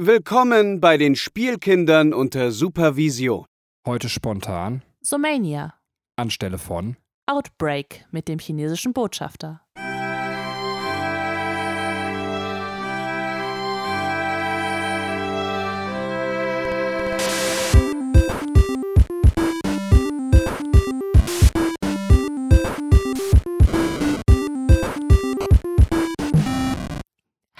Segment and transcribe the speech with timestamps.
[0.00, 3.46] Willkommen bei den Spielkindern unter Supervision.
[3.84, 5.74] Heute spontan Somania.
[6.14, 9.60] anstelle von Outbreak mit dem chinesischen Botschafter.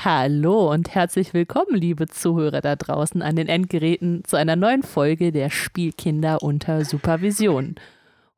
[0.04, 5.32] Hallo und herzlich willkommen, liebe Zuhörer da draußen an den Endgeräten, zu einer neuen Folge
[5.32, 7.74] der Spielkinder unter Supervision.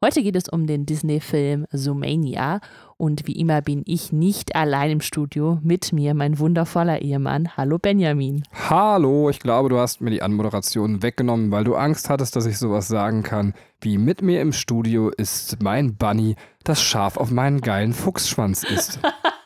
[0.03, 2.61] Heute geht es um den Disney-Film Zoomania
[2.97, 7.55] und wie immer bin ich nicht allein im Studio, mit mir mein wundervoller Ehemann.
[7.59, 8.43] Hallo Benjamin.
[8.71, 12.57] Hallo, ich glaube, du hast mir die Anmoderation weggenommen, weil du Angst hattest, dass ich
[12.57, 13.53] sowas sagen kann,
[13.83, 18.99] wie mit mir im Studio ist mein Bunny, das Schaf auf meinen geilen Fuchsschwanz ist.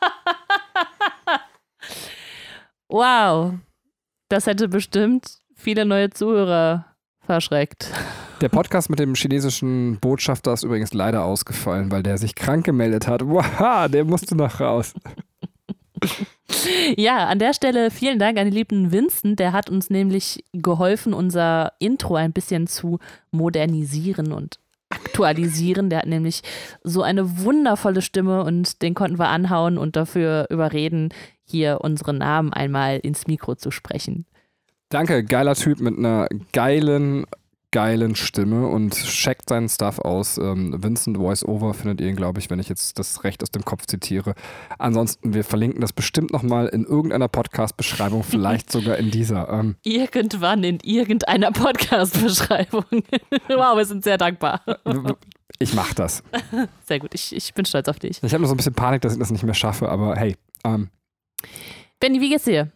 [2.87, 3.53] Wow,
[4.29, 6.85] das hätte bestimmt viele neue Zuhörer
[7.19, 7.91] verschreckt.
[8.41, 13.07] Der Podcast mit dem chinesischen Botschafter ist übrigens leider ausgefallen, weil der sich krank gemeldet
[13.07, 13.25] hat.
[13.25, 14.93] Wow, der musste noch raus.
[16.97, 19.39] Ja, an der Stelle vielen Dank an den lieben Vincent.
[19.39, 22.99] Der hat uns nämlich geholfen, unser Intro ein bisschen zu
[23.31, 24.59] modernisieren und
[24.95, 25.89] aktualisieren.
[25.89, 26.41] Der hat nämlich
[26.83, 31.09] so eine wundervolle Stimme und den konnten wir anhauen und dafür überreden,
[31.43, 34.25] hier unsere Namen einmal ins Mikro zu sprechen.
[34.89, 37.25] Danke, geiler Typ mit einer geilen,
[37.71, 40.37] geilen Stimme und checkt seinen Stuff aus.
[40.37, 43.65] Ähm, Vincent Voiceover findet ihr ihn, glaube ich, wenn ich jetzt das recht aus dem
[43.65, 44.35] Kopf zitiere.
[44.77, 49.49] Ansonsten, wir verlinken das bestimmt nochmal in irgendeiner Podcast-Beschreibung, vielleicht sogar in dieser.
[49.49, 52.85] Ähm, Irgendwann in irgendeiner Podcast-Beschreibung.
[53.49, 54.61] wow, wir sind sehr dankbar.
[55.59, 56.23] ich mach das.
[56.85, 58.21] Sehr gut, ich, ich bin stolz auf dich.
[58.21, 60.35] Ich habe nur so ein bisschen Panik, dass ich das nicht mehr schaffe, aber hey.
[60.63, 60.89] Ähm,
[61.99, 62.71] Benny, wie geht's dir?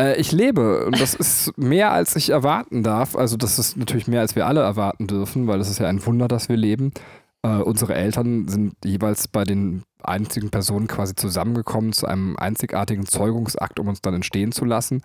[0.00, 3.14] Äh, ich lebe und das ist mehr, als ich erwarten darf.
[3.16, 6.04] Also das ist natürlich mehr, als wir alle erwarten dürfen, weil es ist ja ein
[6.04, 6.92] Wunder, dass wir leben.
[7.42, 13.78] Äh, unsere Eltern sind jeweils bei den einzigen Personen quasi zusammengekommen zu einem einzigartigen Zeugungsakt,
[13.78, 15.00] um uns dann entstehen zu lassen.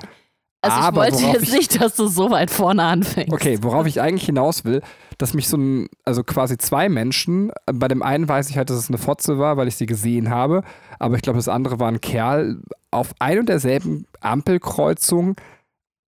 [0.62, 3.32] Also ich Aber wollte jetzt ich- nicht, dass du so weit vorne anfängst.
[3.32, 4.82] Okay, worauf ich eigentlich hinaus will,
[5.18, 8.78] dass mich so ein, also quasi zwei Menschen, bei dem einen weiß ich halt, dass
[8.78, 10.64] es eine Fotze war, weil ich sie gesehen habe,
[10.98, 12.62] aber ich glaube, das andere war ein Kerl
[12.92, 15.36] auf ein und derselben Ampelkreuzung,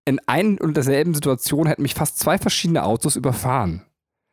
[0.06, 3.84] in ein und derselben Situation hätten mich fast zwei verschiedene Autos überfahren.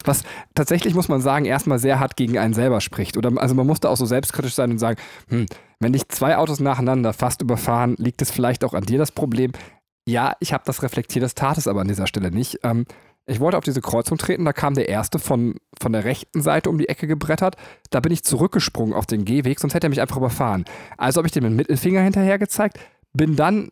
[0.05, 0.23] Was
[0.55, 3.17] tatsächlich, muss man sagen, erstmal sehr hart gegen einen selber spricht.
[3.17, 4.99] Oder also man musste auch so selbstkritisch sein und sagen,
[5.29, 5.47] hm,
[5.81, 9.53] wenn dich zwei Autos nacheinander fast überfahren, liegt es vielleicht auch an dir das Problem.
[10.09, 12.61] Ja, ich habe das reflektiert, das tat es aber an dieser Stelle nicht.
[12.63, 12.87] Ähm,
[13.29, 16.71] ich wollte auf diese Kreuzung treten, da kam der erste von, von der rechten Seite
[16.71, 17.57] um die Ecke gebrettert.
[17.91, 20.65] Da bin ich zurückgesprungen auf den Gehweg, sonst hätte er mich einfach überfahren.
[20.97, 22.79] Also habe ich dem den Mittelfinger hinterher gezeigt,
[23.13, 23.69] bin dann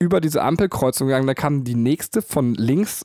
[0.00, 3.04] über diese Ampelkreuzung gegangen, da kam die nächste von links,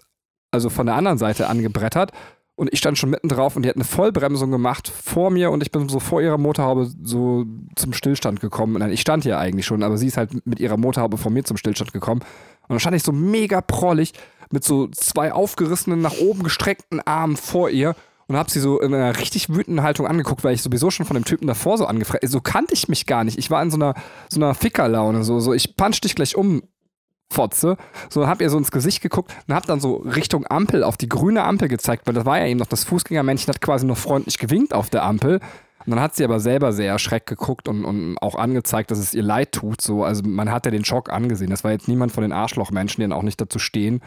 [0.49, 2.11] also von der anderen Seite angebrettert.
[2.55, 5.63] Und ich stand schon mitten drauf und die hat eine Vollbremsung gemacht vor mir und
[5.63, 7.45] ich bin so vor ihrer Motorhaube so
[7.75, 8.77] zum Stillstand gekommen.
[8.77, 11.43] Nein, ich stand hier eigentlich schon, aber sie ist halt mit ihrer Motorhaube vor mir
[11.43, 12.21] zum Stillstand gekommen.
[12.63, 14.13] Und dann stand ich so mega prollig
[14.51, 17.95] mit so zwei aufgerissenen, nach oben gestreckten Armen vor ihr
[18.27, 21.15] und habe sie so in einer richtig wütenden Haltung angeguckt, weil ich sowieso schon von
[21.15, 23.37] dem Typen davor so angefragt So kannte ich mich gar nicht.
[23.37, 23.93] Ich war in so einer,
[24.29, 26.61] so einer Fickerlaune, so, so ich punch dich gleich um,
[27.31, 27.77] Fotze.
[28.09, 31.09] So hab ihr so ins Gesicht geguckt und hab dann so Richtung Ampel, auf die
[31.09, 34.37] grüne Ampel gezeigt, weil das war ja eben noch das Fußgängermännchen, hat quasi noch freundlich
[34.37, 35.39] gewinkt auf der Ampel.
[35.85, 39.15] Und dann hat sie aber selber sehr erschreckt geguckt und, und auch angezeigt, dass es
[39.15, 39.81] ihr leid tut.
[39.81, 40.03] So.
[40.03, 41.49] Also man hat ja den Schock angesehen.
[41.49, 44.01] Das war jetzt niemand von den Arschlochmenschen, die dann auch nicht dazu stehen.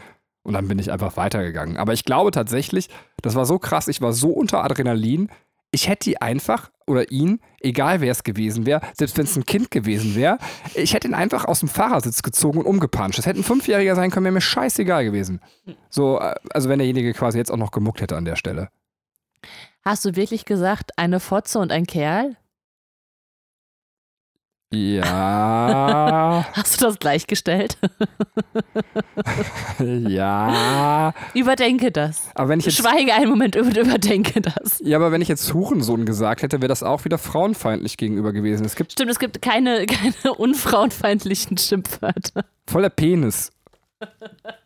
[0.45, 1.77] Und dann bin ich einfach weitergegangen.
[1.77, 2.87] Aber ich glaube tatsächlich,
[3.23, 5.29] das war so krass, ich war so unter Adrenalin,
[5.71, 9.45] ich hätte die einfach oder ihn, egal wer es gewesen wäre, selbst wenn es ein
[9.45, 10.37] Kind gewesen wäre,
[10.75, 13.17] ich hätte ihn einfach aus dem Fahrersitz gezogen und umgepanscht.
[13.17, 15.41] Das hätte ein Fünfjähriger sein können, wäre mir scheißegal gewesen.
[15.89, 18.69] So, äh, also wenn derjenige quasi jetzt auch noch gemuckt hätte an der Stelle.
[19.83, 22.37] Hast du wirklich gesagt, eine Fotze und ein Kerl?
[24.75, 27.77] Ja, Hast du das gleichgestellt?
[29.79, 31.13] ja.
[31.33, 32.23] Überdenke das.
[32.35, 34.81] Aber wenn ich jetzt, Schweige einen Moment und überdenke das.
[34.83, 38.65] ja, aber wenn ich jetzt Hurensohn gesagt hätte, wäre das auch wieder frauenfeindlich gegenüber gewesen.
[38.65, 42.43] Es gibt Stimmt, es gibt keine, keine unfrauenfeindlichen Schimpfwörter.
[42.67, 43.51] voller Penis.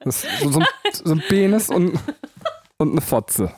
[0.01, 1.99] Das so, so, ein, so ein Penis und,
[2.77, 3.53] und eine Fotze.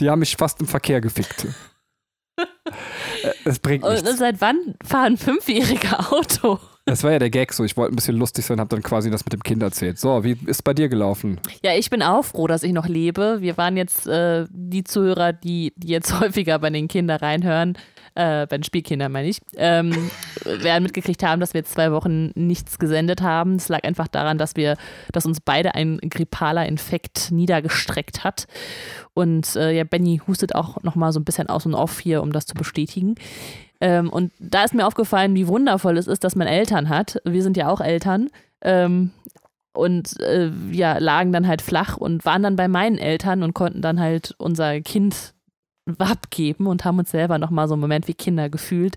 [0.00, 1.46] Die haben mich fast im Verkehr gefickt.
[3.44, 4.18] Es bringt Und nichts.
[4.18, 6.58] seit wann fahren Fünfjährige Auto?
[6.84, 7.62] Das war ja der Gag so.
[7.64, 10.00] Ich wollte ein bisschen lustig sein, habe dann quasi das mit dem Kind erzählt.
[10.00, 11.38] So, wie ist bei dir gelaufen?
[11.62, 13.38] Ja, ich bin auch froh, dass ich noch lebe.
[13.40, 17.78] Wir waren jetzt äh, die Zuhörer, die, die jetzt häufiger bei den Kindern reinhören,
[18.14, 20.10] äh, bei den Spielkindern meine ich, ähm,
[20.44, 23.56] werden mitgekriegt haben, dass wir jetzt zwei Wochen nichts gesendet haben.
[23.56, 24.76] Es lag einfach daran, dass wir,
[25.12, 28.46] dass uns beide ein grippaler Infekt niedergestreckt hat.
[29.14, 32.32] Und äh, ja, Benny hustet auch nochmal so ein bisschen aus und auf hier, um
[32.32, 33.14] das zu bestätigen.
[33.80, 37.20] Ähm, und da ist mir aufgefallen, wie wundervoll es ist, dass man Eltern hat.
[37.24, 38.28] Wir sind ja auch Eltern.
[38.60, 39.10] Ähm,
[39.74, 43.80] und äh, ja, lagen dann halt flach und waren dann bei meinen Eltern und konnten
[43.80, 45.31] dann halt unser Kind
[45.98, 48.96] abgeben und haben uns selber nochmal so einen Moment wie Kinder gefühlt,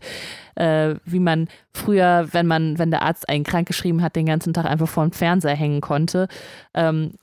[0.55, 4.53] äh, wie man früher, wenn man, wenn der Arzt einen krank geschrieben hat, den ganzen
[4.53, 6.27] Tag einfach vor dem Fernseher hängen konnte.
[6.73, 7.13] Ähm,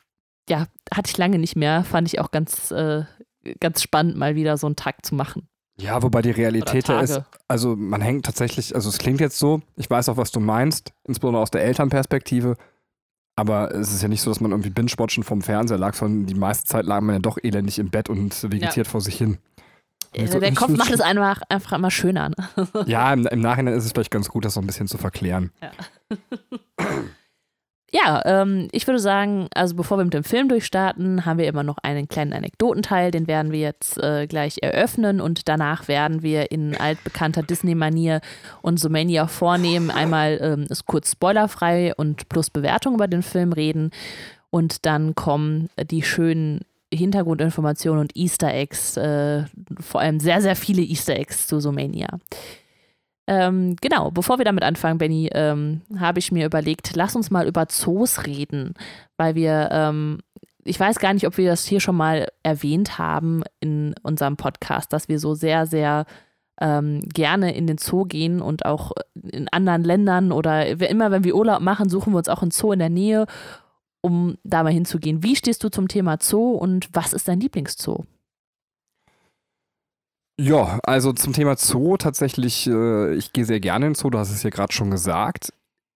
[0.49, 3.05] ja, hatte ich lange nicht mehr, fand ich auch ganz, äh,
[3.61, 5.49] ganz spannend, mal wieder so einen Tag zu machen.
[5.81, 9.63] Ja, wobei die Realität ja ist, also man hängt tatsächlich, also es klingt jetzt so,
[9.77, 12.57] ich weiß auch, was du meinst, insbesondere aus der Elternperspektive,
[13.37, 16.35] aber es ist ja nicht so, dass man irgendwie binge-watchen vom Fernseher lag, sondern die
[16.35, 18.91] meiste Zeit lag man ja doch elendig im Bett und vegetiert ja.
[18.91, 19.39] vor sich hin.
[20.13, 22.31] Äh, so, der Kopf macht es einfach, einfach immer schöner.
[22.31, 22.37] Ne?
[22.87, 25.51] ja, im, im, Nachhinein ist es vielleicht ganz gut, das so ein bisschen zu verklären.
[25.63, 25.71] Ja.
[27.95, 31.63] Ja, ähm, ich würde sagen, also bevor wir mit dem Film durchstarten, haben wir immer
[31.63, 36.51] noch einen kleinen Anekdotenteil, den werden wir jetzt äh, gleich eröffnen und danach werden wir
[36.51, 38.23] in altbekannter Disney-Manier
[38.63, 39.91] und Sumania vornehmen.
[39.91, 43.91] Einmal ähm, ist kurz spoilerfrei und plus Bewertung über den Film reden
[44.49, 46.61] und dann kommen die schönen
[46.95, 49.45] Hintergrundinformationen und Easter Eggs, äh,
[49.81, 52.09] vor allem sehr, sehr viele Easter Eggs zu Sumania.
[53.27, 57.47] Ähm, genau, bevor wir damit anfangen, Benny, ähm, habe ich mir überlegt, lass uns mal
[57.47, 58.75] über Zoos reden,
[59.17, 60.19] weil wir, ähm,
[60.65, 64.93] ich weiß gar nicht, ob wir das hier schon mal erwähnt haben in unserem Podcast,
[64.93, 66.05] dass wir so sehr, sehr
[66.61, 71.37] ähm, gerne in den Zoo gehen und auch in anderen Ländern oder immer, wenn wir
[71.37, 73.27] Urlaub machen, suchen wir uns auch einen Zoo in der Nähe,
[74.01, 75.23] um da mal hinzugehen.
[75.23, 78.05] Wie stehst du zum Thema Zoo und was ist dein Lieblingszoo?
[80.43, 84.33] Ja, also zum Thema Zoo tatsächlich, äh, ich gehe sehr gerne in Zoo, du hast
[84.33, 85.53] es ja gerade schon gesagt.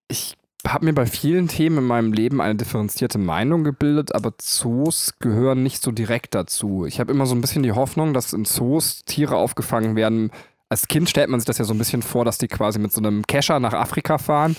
[0.07, 5.15] Ich habe mir bei vielen Themen in meinem Leben eine differenzierte Meinung gebildet, aber Zoos
[5.19, 6.87] gehören nicht so direkt dazu.
[6.87, 10.31] Ich habe immer so ein bisschen die Hoffnung, dass in Zoos Tiere aufgefangen werden,
[10.69, 12.93] als Kind stellt man sich das ja so ein bisschen vor, dass die quasi mit
[12.93, 14.55] so einem Kescher nach Afrika fahren.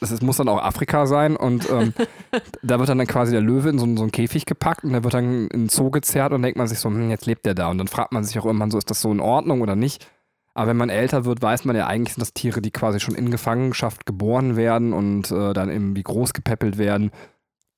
[0.00, 1.94] Es muss dann auch Afrika sein und ähm,
[2.62, 5.14] da wird dann, quasi der Löwe in so, so, einen Käfig gepackt und der wird
[5.14, 7.68] dann in den Zoo gezerrt und denkt man sich so, hm, jetzt lebt der da.
[7.68, 10.06] Und dann fragt man sich auch irgendwann so, ist das so in Ordnung oder nicht?
[10.54, 13.14] Aber wenn man älter wird, weiß man ja eigentlich, sind das Tiere, die quasi schon
[13.14, 17.10] in Gefangenschaft geboren werden und äh, dann irgendwie groß gepäppelt werden.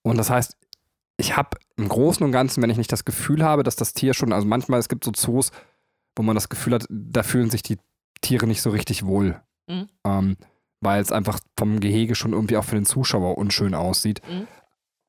[0.02, 0.56] Und das heißt,
[1.16, 4.14] ich habe im Großen und Ganzen, wenn ich nicht das Gefühl habe, dass das Tier
[4.14, 5.52] schon, also manchmal, es gibt so Zoos,
[6.16, 7.78] wo man das Gefühl hat, da fühlen sich die
[8.20, 9.40] Tiere nicht so richtig wohl.
[9.68, 9.88] Mhm.
[10.04, 10.36] Ähm,
[10.84, 14.20] weil es einfach vom Gehege schon irgendwie auch für den Zuschauer unschön aussieht.
[14.28, 14.46] Mhm.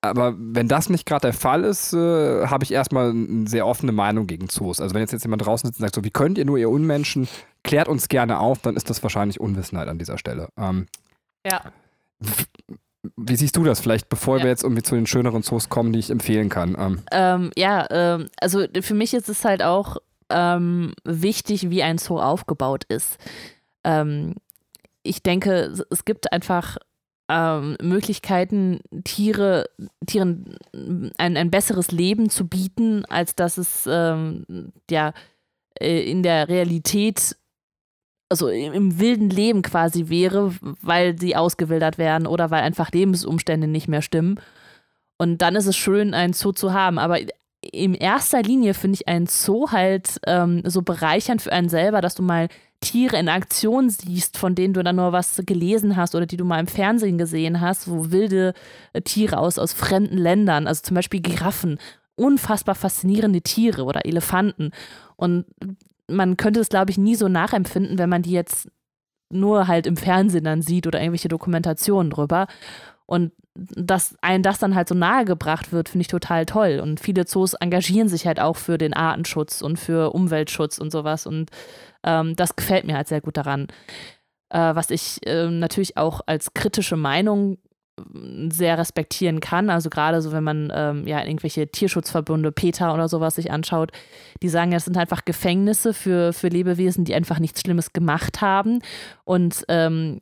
[0.02, 3.92] Aber wenn das nicht gerade der Fall ist, äh, habe ich erstmal eine sehr offene
[3.92, 4.80] Meinung gegen Zoos.
[4.80, 6.70] Also wenn jetzt, jetzt jemand draußen sitzt und sagt, so, wie könnt ihr nur, ihr
[6.70, 7.28] Unmenschen,
[7.64, 10.50] klärt uns gerne auf, dann ist das wahrscheinlich Unwissenheit an dieser Stelle.
[10.58, 10.86] Ähm,
[11.46, 11.62] ja.
[13.18, 14.44] Wie siehst du das vielleicht, bevor ja.
[14.44, 16.76] wir jetzt irgendwie zu den schöneren Zoos kommen, die ich empfehlen kann?
[16.80, 17.02] Ähm.
[17.12, 19.98] Ähm, ja, ähm, also für mich ist es halt auch
[20.30, 23.18] ähm, wichtig, wie ein Zoo aufgebaut ist.
[23.84, 24.36] Ähm,
[25.06, 26.78] ich denke, es gibt einfach
[27.30, 29.70] ähm, Möglichkeiten, Tiere,
[30.06, 30.58] Tieren
[31.18, 35.14] ein, ein besseres Leben zu bieten, als dass es ähm, ja
[35.80, 37.36] äh, in der Realität,
[38.30, 43.68] also im, im, wilden Leben quasi wäre, weil sie ausgewildert werden oder weil einfach Lebensumstände
[43.68, 44.40] nicht mehr stimmen.
[45.18, 47.00] Und dann ist es schön, ein Zoo zu haben.
[47.00, 47.20] Aber
[47.72, 52.16] in erster Linie finde ich einen Zoo halt ähm, so bereichernd für einen selber, dass
[52.16, 52.50] du mal
[52.86, 56.46] Tiere in Aktion siehst, von denen du dann nur was gelesen hast oder die du
[56.46, 58.54] mal im Fernsehen gesehen hast, wo wilde
[58.94, 61.80] äh, Tiere aus, aus fremden Ländern, also zum Beispiel Giraffen,
[62.16, 64.70] unfassbar faszinierende Tiere oder Elefanten.
[65.16, 65.46] Und
[66.08, 68.70] man könnte es, glaube ich, nie so nachempfinden, wenn man die jetzt
[69.32, 72.46] nur halt im Fernsehen dann sieht oder irgendwelche Dokumentationen drüber.
[73.08, 76.80] Und dass einem das dann halt so nahegebracht wird, finde ich total toll.
[76.82, 81.26] Und viele Zoos engagieren sich halt auch für den Artenschutz und für Umweltschutz und sowas.
[81.26, 81.50] Und
[82.06, 83.68] ähm, das gefällt mir halt sehr gut daran.
[84.50, 87.58] Äh, was ich äh, natürlich auch als kritische Meinung
[88.50, 89.70] sehr respektieren kann.
[89.70, 93.92] Also gerade so, wenn man ähm, ja irgendwelche Tierschutzverbünde, PETA oder sowas sich anschaut,
[94.42, 98.82] die sagen, es sind einfach Gefängnisse für, für Lebewesen, die einfach nichts Schlimmes gemacht haben.
[99.24, 100.20] Und ähm,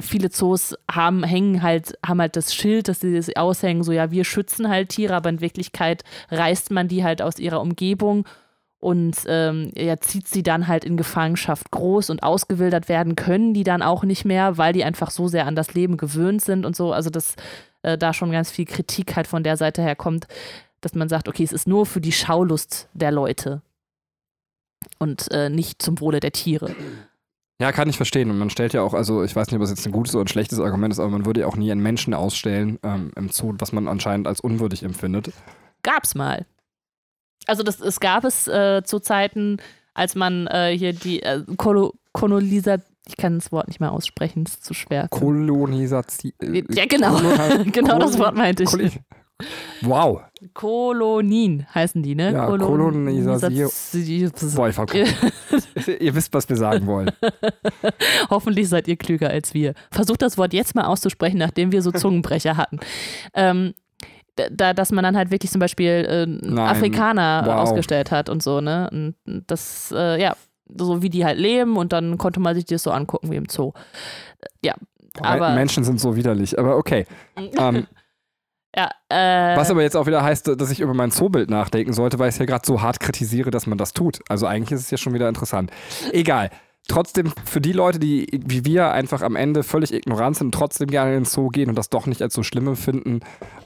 [0.00, 4.10] viele Zoos haben, hängen halt, haben halt das Schild, dass sie das aushängen, so ja,
[4.10, 8.26] wir schützen halt Tiere, aber in Wirklichkeit reißt man die halt aus ihrer Umgebung
[8.78, 13.64] und ähm, er zieht sie dann halt in Gefangenschaft groß und ausgewildert werden können die
[13.64, 16.76] dann auch nicht mehr, weil die einfach so sehr an das Leben gewöhnt sind und
[16.76, 16.92] so.
[16.92, 17.36] Also dass
[17.82, 20.26] äh, da schon ganz viel Kritik halt von der Seite her kommt,
[20.82, 23.62] dass man sagt, okay, es ist nur für die Schaulust der Leute.
[24.98, 26.74] und äh, nicht zum Wohle der Tiere.
[27.60, 28.30] Ja, kann ich verstehen.
[28.30, 30.24] Und man stellt ja auch, also ich weiß nicht, ob das jetzt ein gutes oder
[30.24, 33.30] ein schlechtes Argument ist, aber man würde ja auch nie einen Menschen ausstellen ähm, im
[33.30, 35.32] Zoo, was man anscheinend als unwürdig empfindet.
[35.82, 36.44] Gab's mal.
[37.46, 39.58] Also das, es gab es äh, zu Zeiten,
[39.94, 42.78] als man äh, hier die äh, Kolo Kolonisa
[43.08, 45.06] ich kann das Wort nicht mehr aussprechen, es ist zu schwer.
[45.08, 46.32] Kolonisation.
[46.70, 47.16] Ja, genau.
[47.72, 49.00] genau das Wort meinte ich.
[49.82, 50.22] Wow.
[50.54, 52.32] Kolonien heißen die, ne?
[52.32, 53.70] Ja, Kolonisation.
[54.54, 54.76] Boah, ich
[56.00, 57.10] ihr wisst, was wir sagen wollen.
[58.30, 59.74] Hoffentlich seid ihr klüger als wir.
[59.90, 62.80] Versucht das Wort jetzt mal auszusprechen, nachdem wir so Zungenbrecher hatten.
[63.34, 63.74] Ähm,
[64.36, 67.54] da, dass man dann halt wirklich zum Beispiel äh, Afrikaner wow.
[67.56, 68.88] ausgestellt hat und so, ne?
[68.92, 70.36] Und das, äh, ja,
[70.68, 73.48] so wie die halt leben und dann konnte man sich das so angucken wie im
[73.48, 73.72] Zoo.
[74.62, 74.74] Ja,
[75.20, 75.54] aber.
[75.54, 77.06] Menschen sind so widerlich, aber okay.
[77.36, 77.86] ähm,
[78.74, 82.18] ja, äh, Was aber jetzt auch wieder heißt, dass ich über mein Zoobild nachdenken sollte,
[82.18, 84.20] weil ich es ja gerade so hart kritisiere, dass man das tut.
[84.28, 85.70] Also eigentlich ist es ja schon wieder interessant.
[86.12, 86.50] Egal
[86.88, 91.10] trotzdem für die Leute, die wie wir einfach am Ende völlig ignorant sind trotzdem gerne
[91.10, 93.20] in den Zoo gehen und das doch nicht als so schlimm empfinden,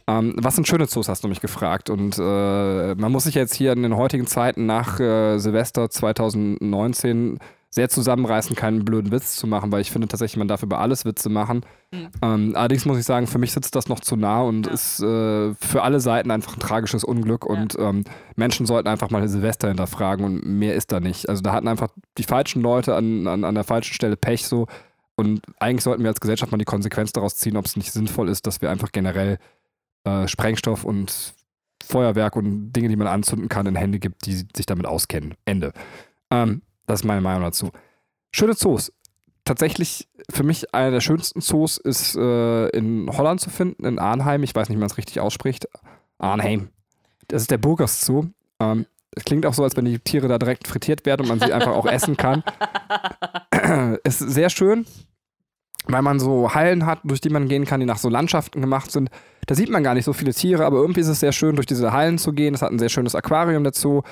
[0.07, 1.91] ähm, was sind schöne Zoos, hast du mich gefragt.
[1.91, 7.39] Und äh, man muss sich jetzt hier in den heutigen Zeiten nach äh, Silvester 2019
[7.73, 11.05] sehr zusammenreißen, keinen blöden Witz zu machen, weil ich finde tatsächlich, man darf über alles
[11.05, 11.65] Witze machen.
[11.93, 12.09] Mhm.
[12.21, 14.73] Ähm, allerdings muss ich sagen, für mich sitzt das noch zu nah und ja.
[14.73, 17.55] ist äh, für alle Seiten einfach ein tragisches Unglück ja.
[17.55, 21.29] und ähm, Menschen sollten einfach mal Silvester hinterfragen und mehr ist da nicht.
[21.29, 24.67] Also da hatten einfach die falschen Leute an, an, an der falschen Stelle Pech so
[25.15, 28.29] und eigentlich sollten wir als Gesellschaft mal die Konsequenz daraus ziehen, ob es nicht sinnvoll
[28.29, 29.39] ist, dass wir einfach generell
[30.05, 31.35] äh, Sprengstoff und
[31.85, 35.35] Feuerwerk und Dinge, die man anzünden kann, in Hände gibt, die sich damit auskennen.
[35.45, 35.73] Ende.
[36.31, 37.71] Ähm, das ist meine Meinung dazu.
[38.33, 38.93] Schöne Zoos.
[39.45, 44.43] Tatsächlich für mich einer der schönsten Zoos ist äh, in Holland zu finden, in Arnheim.
[44.43, 45.69] Ich weiß nicht, wie man es richtig ausspricht.
[46.19, 46.69] Arnheim.
[47.29, 48.27] Das ist der Burgers Zoo.
[48.61, 51.41] Ähm, es klingt auch so, als wenn die Tiere da direkt frittiert werden und man
[51.41, 52.45] sie einfach auch essen kann.
[54.05, 54.87] ist sehr schön,
[55.87, 58.93] weil man so Hallen hat, durch die man gehen kann, die nach so Landschaften gemacht
[58.93, 59.11] sind.
[59.47, 61.67] Da sieht man gar nicht so viele Tiere, aber irgendwie ist es sehr schön, durch
[61.67, 62.55] diese Hallen zu gehen.
[62.55, 64.03] Es hat ein sehr schönes Aquarium dazu.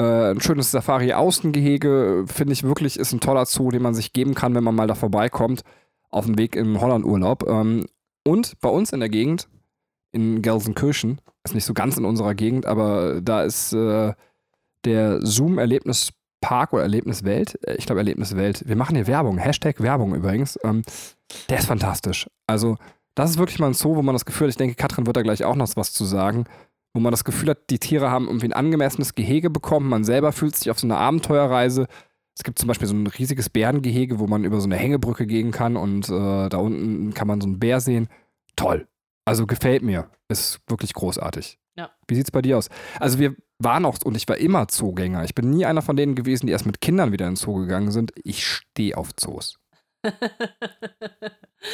[0.00, 4.34] Äh, ein schönes Safari-Außengehege, finde ich wirklich, ist ein toller Zoo, den man sich geben
[4.34, 5.62] kann, wenn man mal da vorbeikommt,
[6.08, 7.46] auf dem Weg im Holland-Urlaub.
[7.46, 7.86] Ähm,
[8.24, 9.48] und bei uns in der Gegend,
[10.12, 14.14] in Gelsenkirchen, ist nicht so ganz in unserer Gegend, aber da ist äh,
[14.86, 17.58] der Zoom-Erlebnispark oder Erlebniswelt.
[17.66, 18.66] Äh, ich glaube Erlebniswelt.
[18.66, 19.36] Wir machen hier Werbung.
[19.36, 20.58] Hashtag Werbung übrigens.
[20.64, 20.80] Ähm,
[21.50, 22.26] der ist fantastisch.
[22.46, 22.78] Also,
[23.14, 25.18] das ist wirklich mal ein Zoo, wo man das Gefühl hat, ich denke, Katrin wird
[25.18, 26.46] da gleich auch noch was zu sagen
[26.92, 29.88] wo man das Gefühl hat, die Tiere haben irgendwie ein angemessenes Gehege bekommen.
[29.88, 31.86] Man selber fühlt sich auf so eine Abenteuerreise.
[32.36, 35.50] Es gibt zum Beispiel so ein riesiges Bärengehege, wo man über so eine Hängebrücke gehen
[35.50, 38.08] kann und äh, da unten kann man so einen Bär sehen.
[38.56, 38.88] Toll.
[39.24, 40.10] Also gefällt mir.
[40.28, 41.58] Ist wirklich großartig.
[41.76, 41.90] Ja.
[42.08, 42.68] Wie sieht's bei dir aus?
[42.98, 45.24] Also wir waren auch, und ich war immer Zoogänger.
[45.24, 47.54] Ich bin nie einer von denen gewesen, die erst mit Kindern wieder in den Zoo
[47.54, 48.12] gegangen sind.
[48.24, 49.58] Ich stehe auf Zoos.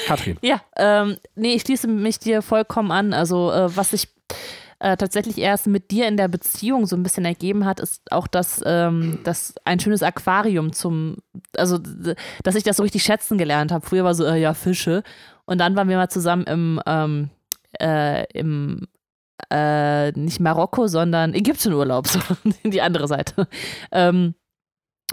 [0.06, 0.36] Katrin.
[0.42, 3.12] Ja, ähm, nee, ich schließe mich dir vollkommen an.
[3.12, 4.08] Also, äh, was ich
[4.78, 8.26] äh, tatsächlich erst mit dir in der Beziehung so ein bisschen ergeben hat, ist auch
[8.26, 11.16] das, ähm, das ein schönes Aquarium zum,
[11.56, 11.78] also
[12.42, 13.86] dass ich das so richtig schätzen gelernt habe.
[13.86, 15.02] Früher war so, äh, ja, Fische.
[15.46, 17.30] Und dann waren wir mal zusammen im, ähm,
[17.80, 18.86] äh, im
[19.50, 22.20] äh, nicht Marokko, sondern Ägypten-Urlaub, so
[22.64, 23.48] die andere Seite.
[23.92, 24.34] Ähm,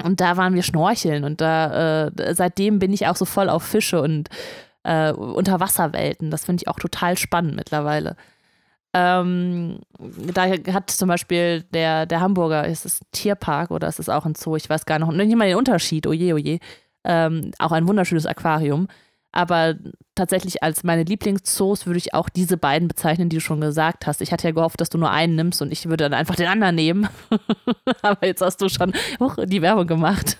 [0.04, 3.64] und da waren wir schnorcheln und da äh, seitdem bin ich auch so voll auf
[3.64, 4.30] Fische und
[4.84, 6.32] äh, Unterwasserwelten.
[6.32, 8.18] Das finde ich auch total spannend mittlerweile.
[8.94, 9.80] Ähm,
[10.34, 14.36] da hat zum Beispiel der, der Hamburger, ist es Tierpark oder ist es auch ein
[14.36, 14.56] Zoo?
[14.56, 16.60] Ich weiß gar noch nicht mal den Unterschied, oje, oje.
[17.04, 18.88] Ähm, auch ein wunderschönes Aquarium.
[19.36, 19.74] Aber
[20.14, 24.22] tatsächlich als meine Lieblingszoos würde ich auch diese beiden bezeichnen, die du schon gesagt hast.
[24.22, 26.46] Ich hatte ja gehofft, dass du nur einen nimmst und ich würde dann einfach den
[26.46, 27.10] anderen nehmen.
[28.04, 30.38] Aber jetzt hast du schon hoch, die Werbung gemacht.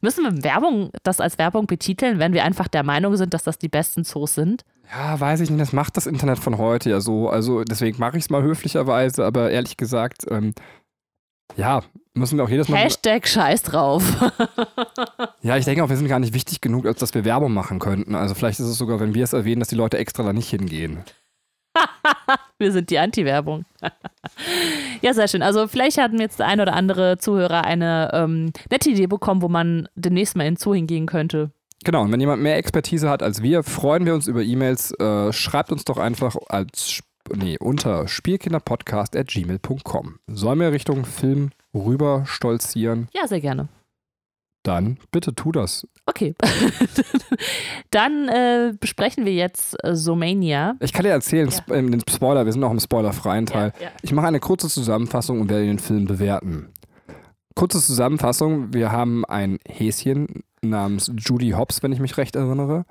[0.00, 3.58] Müssen wir Werbung, das als Werbung betiteln, wenn wir einfach der Meinung sind, dass das
[3.58, 4.64] die besten Zoos sind?
[4.90, 7.28] Ja, weiß ich nicht, das macht das Internet von heute ja so.
[7.28, 10.52] Also deswegen mache ich es mal höflicherweise, aber ehrlich gesagt, ähm,
[11.56, 11.82] ja,
[12.14, 12.78] müssen wir auch jedes Mal.
[12.78, 14.02] Hashtag Scheiß drauf.
[15.42, 17.78] ja, ich denke auch, wir sind gar nicht wichtig genug, als dass wir Werbung machen
[17.78, 18.14] könnten.
[18.14, 20.50] Also vielleicht ist es sogar, wenn wir es erwähnen, dass die Leute extra da nicht
[20.50, 21.04] hingehen.
[22.58, 23.64] wir sind die Anti-Werbung.
[25.02, 25.42] ja, sehr schön.
[25.42, 29.48] Also vielleicht hatten jetzt der ein oder andere Zuhörer eine ähm, nette Idee bekommen, wo
[29.48, 31.52] man demnächst mal in Zoo hingehen könnte.
[31.84, 34.92] Genau, und wenn jemand mehr Expertise hat als wir, freuen wir uns über E-Mails.
[34.98, 37.00] Äh, schreibt uns doch einfach als
[37.34, 40.18] nee, unter spielkinderpodcast.gmail.com.
[40.26, 43.08] Sollen wir Richtung Film rüber stolzieren?
[43.14, 43.68] Ja, sehr gerne.
[44.62, 45.88] Dann bitte tu das.
[46.04, 46.34] Okay.
[47.90, 50.76] Dann äh, besprechen wir jetzt äh, Somania.
[50.80, 51.74] Ich kann dir erzählen, ja.
[51.74, 53.72] äh, den Spoiler, wir sind noch im spoilerfreien Teil.
[53.78, 53.92] Ja, ja.
[54.02, 56.68] Ich mache eine kurze Zusammenfassung und werde den Film bewerten.
[57.60, 58.72] Kurze Zusammenfassung.
[58.72, 62.86] Wir haben ein Häschen namens Judy Hobbs, wenn ich mich recht erinnere.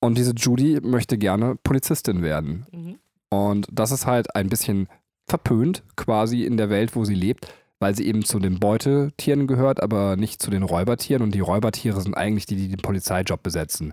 [0.00, 2.66] Und diese Judy möchte gerne Polizistin werden.
[2.72, 2.98] Mhm.
[3.28, 4.88] Und das ist halt ein bisschen
[5.28, 7.46] verpönt quasi in der Welt, wo sie lebt,
[7.78, 11.22] weil sie eben zu den Beutetieren gehört, aber nicht zu den Räubertieren.
[11.22, 13.92] Und die Räubertiere sind eigentlich die, die den Polizeijob besetzen.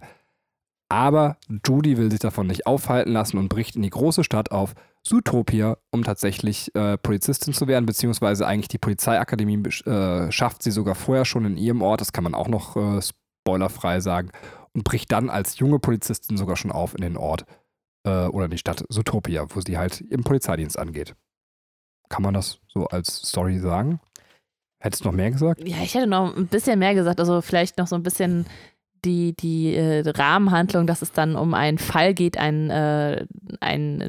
[0.90, 4.74] Aber Judy will sich davon nicht aufhalten lassen und bricht in die große Stadt auf
[5.06, 10.96] Zootopia, um tatsächlich äh, Polizistin zu werden, beziehungsweise eigentlich die Polizeiakademie äh, schafft sie sogar
[10.96, 14.32] vorher schon in ihrem Ort, das kann man auch noch äh, spoilerfrei sagen,
[14.74, 17.46] und bricht dann als junge Polizistin sogar schon auf in den Ort
[18.06, 21.16] äh, oder in die Stadt Zootopia, wo sie halt im Polizeidienst angeht.
[22.10, 24.00] Kann man das so als Story sagen?
[24.80, 25.66] Hättest du noch mehr gesagt?
[25.68, 28.46] Ja, ich hätte noch ein bisschen mehr gesagt, also vielleicht noch so ein bisschen
[29.06, 33.26] die, die äh, Rahmenhandlung, dass es dann um einen Fall geht, ein, äh,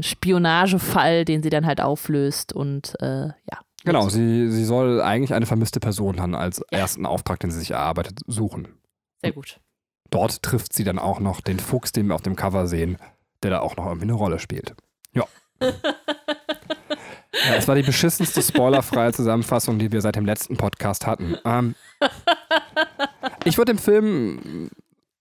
[0.02, 3.58] Spionagefall, den sie dann halt auflöst und äh, ja.
[3.84, 7.72] Genau, sie, sie soll eigentlich eine vermisste Person dann als ersten Auftrag, den sie sich
[7.72, 8.68] erarbeitet, suchen.
[9.20, 9.60] Sehr gut.
[10.10, 12.96] Dort trifft sie dann auch noch den Fuchs, den wir auf dem Cover sehen,
[13.42, 14.74] der da auch noch irgendwie eine Rolle spielt.
[15.12, 15.24] Ja.
[15.60, 15.72] ja
[17.54, 21.36] das war die beschissenste spoilerfreie Zusammenfassung, die wir seit dem letzten Podcast hatten.
[21.44, 21.74] Ähm,
[23.44, 24.70] ich würde dem Film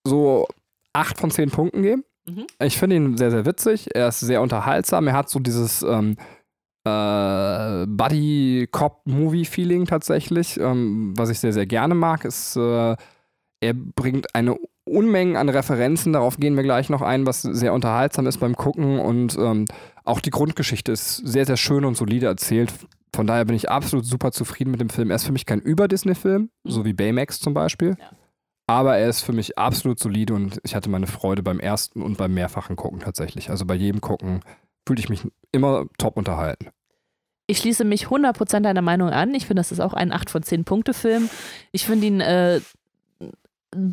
[0.05, 0.47] so
[0.93, 2.03] acht von zehn Punkten geben.
[2.25, 2.45] Mhm.
[2.61, 3.89] Ich finde ihn sehr, sehr witzig.
[3.95, 5.07] Er ist sehr unterhaltsam.
[5.07, 6.15] Er hat so dieses ähm,
[6.85, 12.25] äh, Buddy-Cop-Movie-Feeling tatsächlich, ähm, was ich sehr, sehr gerne mag.
[12.25, 12.95] Ist, äh,
[13.61, 18.27] er bringt eine Unmengen an Referenzen, darauf gehen wir gleich noch ein, was sehr unterhaltsam
[18.27, 19.65] ist beim Gucken und ähm,
[20.03, 22.73] auch die Grundgeschichte ist sehr, sehr schön und solide erzählt.
[23.15, 25.09] Von daher bin ich absolut super zufrieden mit dem Film.
[25.09, 26.69] Er ist für mich kein Über-Disney-Film, Mhm.
[26.69, 27.95] so wie Baymax zum Beispiel.
[27.97, 28.09] Ja.
[28.67, 32.17] Aber er ist für mich absolut solide und ich hatte meine Freude beim ersten und
[32.17, 33.49] beim mehrfachen Gucken tatsächlich.
[33.49, 34.41] Also bei jedem Gucken
[34.87, 36.69] fühlte ich mich immer top unterhalten.
[37.45, 39.35] Ich schließe mich 100% deiner Meinung an.
[39.35, 41.29] Ich finde, das ist auch ein 8 von 10 Punkte Film.
[41.73, 42.61] Ich finde ihn äh,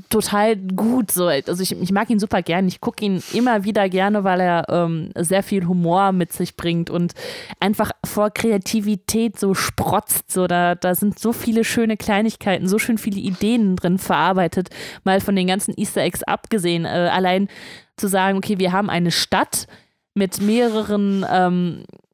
[0.09, 1.11] total gut.
[1.11, 1.27] So.
[1.27, 2.69] Also ich, ich mag ihn super gern.
[2.69, 6.91] Ich gucke ihn immer wieder gerne, weil er ähm, sehr viel Humor mit sich bringt
[6.91, 7.15] und
[7.59, 10.31] einfach vor Kreativität so sprotzt.
[10.31, 10.47] So.
[10.47, 14.71] Da, da sind so viele schöne Kleinigkeiten, so schön viele Ideen drin verarbeitet.
[15.05, 16.85] Mal von den ganzen Easter Eggs abgesehen.
[16.85, 17.49] Äh, allein
[17.97, 19.67] zu sagen, okay, wir haben eine Stadt
[20.15, 22.10] mit mehreren ähm, äh,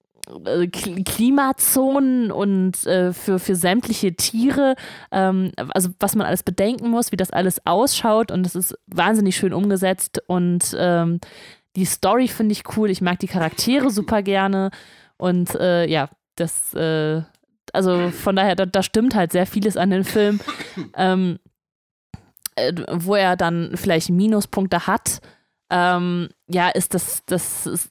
[1.05, 4.75] Klimazonen und äh, für, für sämtliche Tiere,
[5.13, 8.33] ähm, also was man alles bedenken muss, wie das alles ausschaut.
[8.33, 11.21] Und es ist wahnsinnig schön umgesetzt und ähm,
[11.77, 14.71] die Story finde ich cool, ich mag die Charaktere super gerne.
[15.19, 17.23] Und äh, ja, das, äh,
[17.73, 20.41] also von daher, da, da stimmt halt sehr vieles an dem Film,
[20.97, 21.39] ähm,
[22.57, 25.21] äh, wo er dann vielleicht Minuspunkte hat,
[25.71, 27.89] ähm, ja, ist das, das ist,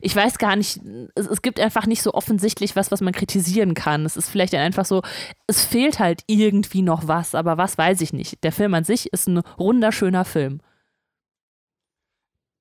[0.00, 0.80] ich weiß gar nicht,
[1.16, 4.06] es, es gibt einfach nicht so offensichtlich was, was man kritisieren kann.
[4.06, 5.02] Es ist vielleicht einfach so,
[5.48, 8.44] es fehlt halt irgendwie noch was, aber was weiß ich nicht.
[8.44, 10.60] Der Film an sich ist ein wunderschöner Film.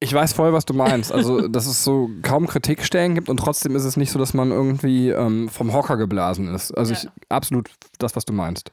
[0.03, 1.11] Ich weiß voll, was du meinst.
[1.11, 4.49] Also, dass es so kaum Kritikstellen gibt und trotzdem ist es nicht so, dass man
[4.49, 6.71] irgendwie ähm, vom Hocker geblasen ist.
[6.71, 6.99] Also, Ja.
[7.03, 8.71] ich absolut das, was du meinst.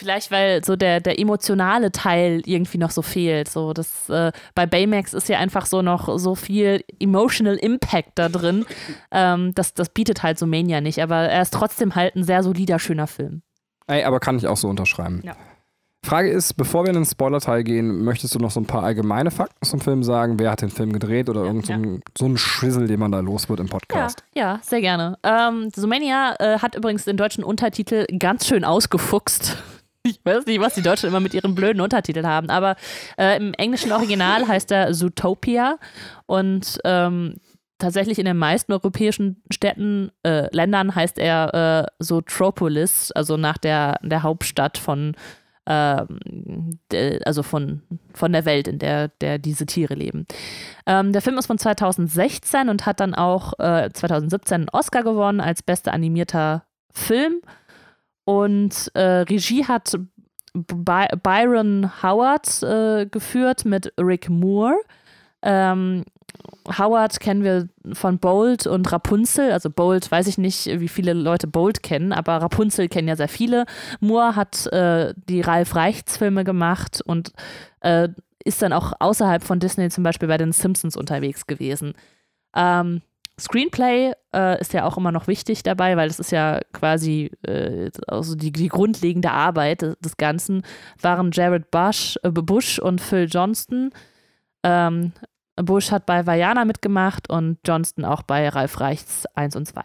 [0.00, 3.50] Vielleicht, weil so der, der emotionale Teil irgendwie noch so fehlt.
[3.50, 8.28] So, das, äh, bei Baymax ist ja einfach so noch so viel emotional Impact da
[8.28, 8.64] drin.
[9.12, 12.42] Ähm, das, das bietet halt so Mania nicht, aber er ist trotzdem halt ein sehr
[12.42, 13.42] solider, schöner Film.
[13.88, 15.20] Ey, aber kann ich auch so unterschreiben.
[15.24, 15.34] Ja.
[16.04, 19.30] Frage ist, bevor wir in den Spoiler-Teil gehen, möchtest du noch so ein paar allgemeine
[19.30, 20.38] Fakten zum Film sagen?
[20.38, 23.20] Wer hat den Film gedreht oder irgend so ein, so ein Schwissel, den man da
[23.20, 24.22] los wird im Podcast?
[24.34, 25.18] Ja, ja, sehr gerne.
[25.22, 29.58] Ähm, Sumania äh, hat übrigens den deutschen Untertitel ganz schön ausgefuchst.
[30.02, 32.76] Ich weiß nicht, was die Deutschen immer mit ihren blöden Untertiteln haben, aber
[33.18, 35.78] äh, im englischen Original heißt er Zootopia
[36.26, 37.36] und ähm,
[37.80, 43.98] tatsächlich in den meisten europäischen Städten, äh, Ländern heißt er äh, Zootropolis, also nach der,
[44.02, 45.16] der Hauptstadt von,
[45.66, 47.82] ähm, de, also von,
[48.14, 50.26] von der Welt, in der, der diese Tiere leben.
[50.86, 55.40] Ähm, der Film ist von 2016 und hat dann auch äh, 2017 einen Oscar gewonnen
[55.40, 57.40] als bester animierter Film.
[58.30, 59.98] Und äh, Regie hat
[60.54, 64.78] By Byron Howard äh, geführt mit Rick Moore.
[65.42, 66.04] Ähm,
[66.78, 69.50] Howard kennen wir von Bold und Rapunzel.
[69.50, 73.26] Also Bold, weiß ich nicht, wie viele Leute Bold kennen, aber Rapunzel kennen ja sehr
[73.26, 73.64] viele.
[73.98, 77.32] Moore hat äh, die Ralf Reichts Filme gemacht und
[77.80, 78.10] äh,
[78.44, 81.94] ist dann auch außerhalb von Disney zum Beispiel bei den Simpsons unterwegs gewesen.
[82.54, 83.02] Ähm,
[83.40, 87.90] Screenplay äh, ist ja auch immer noch wichtig dabei, weil das ist ja quasi äh,
[88.06, 90.62] also die, die grundlegende Arbeit des, Ganzen,
[91.00, 93.90] waren Jared Bush, äh, Bush und Phil Johnston.
[94.62, 95.12] Ähm,
[95.56, 99.82] Bush hat bei Vajana mitgemacht und Johnston auch bei Ralf Reichts 1 und 2.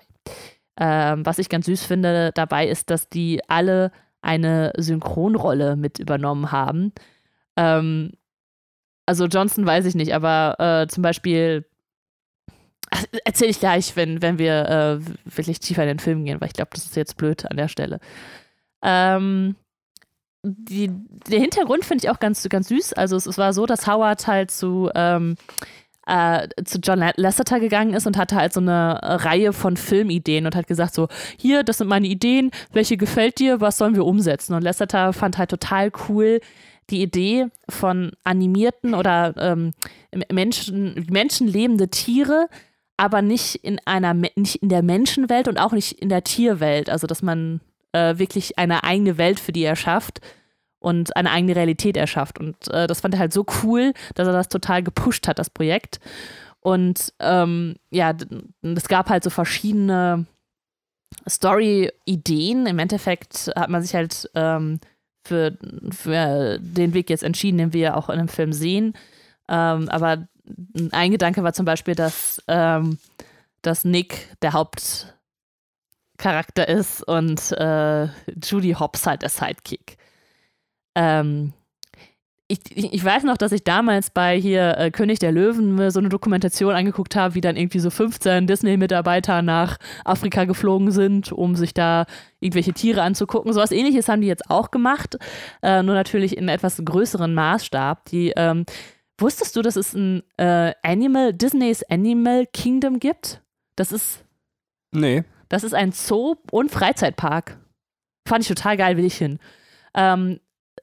[0.78, 3.92] Ähm, was ich ganz süß finde dabei ist, dass die alle
[4.22, 6.92] eine Synchronrolle mit übernommen haben.
[7.56, 8.12] Ähm,
[9.06, 11.66] also Johnson weiß ich nicht, aber äh, zum Beispiel
[13.26, 16.54] erzähle ich gleich, wenn, wenn wir äh, wirklich tiefer in den Film gehen, weil ich
[16.54, 18.00] glaube, das ist jetzt blöd an der Stelle.
[18.84, 19.56] Ähm,
[20.44, 20.92] die,
[21.28, 22.94] der Hintergrund finde ich auch ganz, ganz süß.
[22.94, 25.36] Also es, es, war so, dass Howard halt zu, ähm,
[26.06, 30.56] äh, zu John Lasseter gegangen ist und hatte halt so eine Reihe von Filmideen und
[30.56, 34.54] hat gesagt so, hier, das sind meine Ideen, welche gefällt dir, was sollen wir umsetzen?
[34.54, 36.40] Und Lasseter fand halt total cool,
[36.92, 39.72] die Idee von animierten oder ähm,
[40.32, 42.48] Menschen, menschenlebende Tiere,
[42.98, 46.90] aber nicht in einer nicht in der Menschenwelt und auch nicht in der Tierwelt.
[46.90, 50.22] Also dass man äh, wirklich eine eigene Welt für die erschafft
[50.80, 52.40] und eine eigene Realität erschafft.
[52.40, 55.50] Und äh, das fand er halt so cool, dass er das total gepusht hat, das
[55.50, 56.00] Projekt.
[56.60, 58.14] Und ähm, ja,
[58.62, 60.26] es gab halt so verschiedene
[61.28, 62.66] Story-Ideen.
[62.66, 64.80] Im Endeffekt hat man sich halt ähm,
[65.24, 65.58] für,
[65.92, 68.94] für den Weg jetzt entschieden, den wir auch in dem Film sehen.
[69.48, 70.28] Ähm, aber
[70.92, 72.98] ein Gedanke war zum Beispiel, dass, ähm,
[73.62, 75.16] dass Nick der Hauptcharakter
[76.68, 78.08] ist und äh,
[78.44, 79.98] Judy Hobbs halt der Sidekick.
[80.96, 81.54] Ähm,
[82.48, 85.98] ich, ich, weiß noch, dass ich damals bei hier äh, König der Löwen mir so
[86.00, 91.56] eine Dokumentation angeguckt habe, wie dann irgendwie so 15 Disney-Mitarbeiter nach Afrika geflogen sind, um
[91.56, 92.06] sich da
[92.40, 93.52] irgendwelche Tiere anzugucken.
[93.52, 95.18] So was ähnliches haben die jetzt auch gemacht,
[95.64, 98.06] äh, nur natürlich in etwas größeren Maßstab.
[98.06, 98.66] Die, ähm,
[99.18, 103.42] wusstest du, dass es ein äh, Animal, Disneys Animal Kingdom gibt?
[103.76, 104.24] Das ist.
[104.92, 105.24] Nee.
[105.50, 107.58] Das ist ein Zoo und Freizeitpark.
[108.28, 109.40] Fand ich total geil, will ich hin.
[109.94, 110.40] Ähm,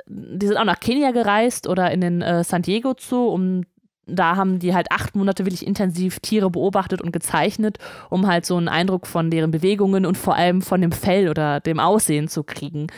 [0.07, 3.65] die sind auch nach Kenia gereist oder in den äh, San Diego Zoo, um
[4.07, 7.79] da haben die halt acht Monate wirklich intensiv Tiere beobachtet und gezeichnet,
[8.11, 11.61] um halt so einen Eindruck von deren Bewegungen und vor allem von dem Fell oder
[11.61, 12.89] dem Aussehen zu kriegen.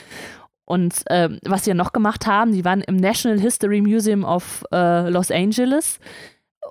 [0.65, 5.09] Und ähm, was sie noch gemacht haben, die waren im National History Museum of äh,
[5.11, 5.99] Los Angeles,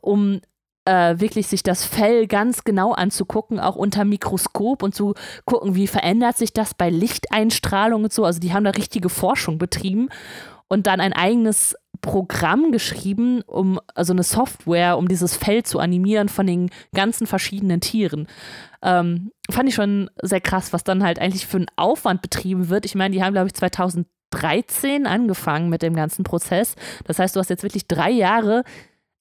[0.01, 0.41] um
[0.85, 5.13] äh, wirklich sich das Fell ganz genau anzugucken, auch unter Mikroskop und zu
[5.45, 8.25] gucken, wie verändert sich das bei Lichteinstrahlung und so.
[8.25, 10.09] Also die haben da richtige Forschung betrieben
[10.67, 16.29] und dann ein eigenes Programm geschrieben, um also eine Software, um dieses Fell zu animieren
[16.29, 18.27] von den ganzen verschiedenen Tieren.
[18.83, 22.85] Ähm, fand ich schon sehr krass, was dann halt eigentlich für einen Aufwand betrieben wird.
[22.85, 26.75] Ich meine, die haben, glaube ich, 2013 angefangen mit dem ganzen Prozess.
[27.05, 28.63] Das heißt, du hast jetzt wirklich drei Jahre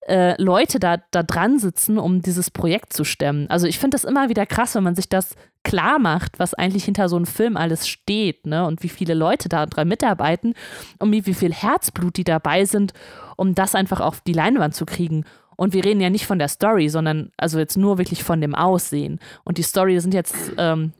[0.09, 3.49] äh, Leute da, da dran sitzen, um dieses Projekt zu stemmen.
[3.49, 6.85] Also ich finde das immer wieder krass, wenn man sich das klar macht, was eigentlich
[6.85, 8.67] hinter so einem Film alles steht, ne?
[8.67, 10.55] Und wie viele Leute da dran mitarbeiten
[10.99, 12.93] und wie, wie viel Herzblut die dabei sind,
[13.37, 15.25] um das einfach auf die Leinwand zu kriegen.
[15.57, 18.55] Und wir reden ja nicht von der Story, sondern also jetzt nur wirklich von dem
[18.55, 19.21] Aussehen.
[19.45, 20.93] Und die Story sind jetzt ähm,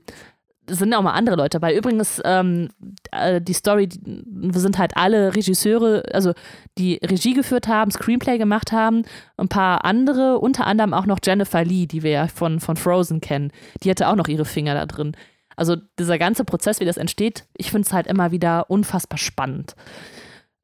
[0.67, 1.75] sind auch mal andere Leute dabei.
[1.75, 2.69] Übrigens, ähm,
[3.11, 6.33] äh, die Story, wir sind halt alle Regisseure, also
[6.77, 9.03] die Regie geführt haben, Screenplay gemacht haben,
[9.37, 13.21] ein paar andere, unter anderem auch noch Jennifer Lee, die wir ja von, von Frozen
[13.21, 13.51] kennen.
[13.83, 15.15] Die hatte auch noch ihre Finger da drin.
[15.55, 19.75] Also dieser ganze Prozess, wie das entsteht, ich finde es halt immer wieder unfassbar spannend.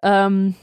[0.02, 0.56] Ähm,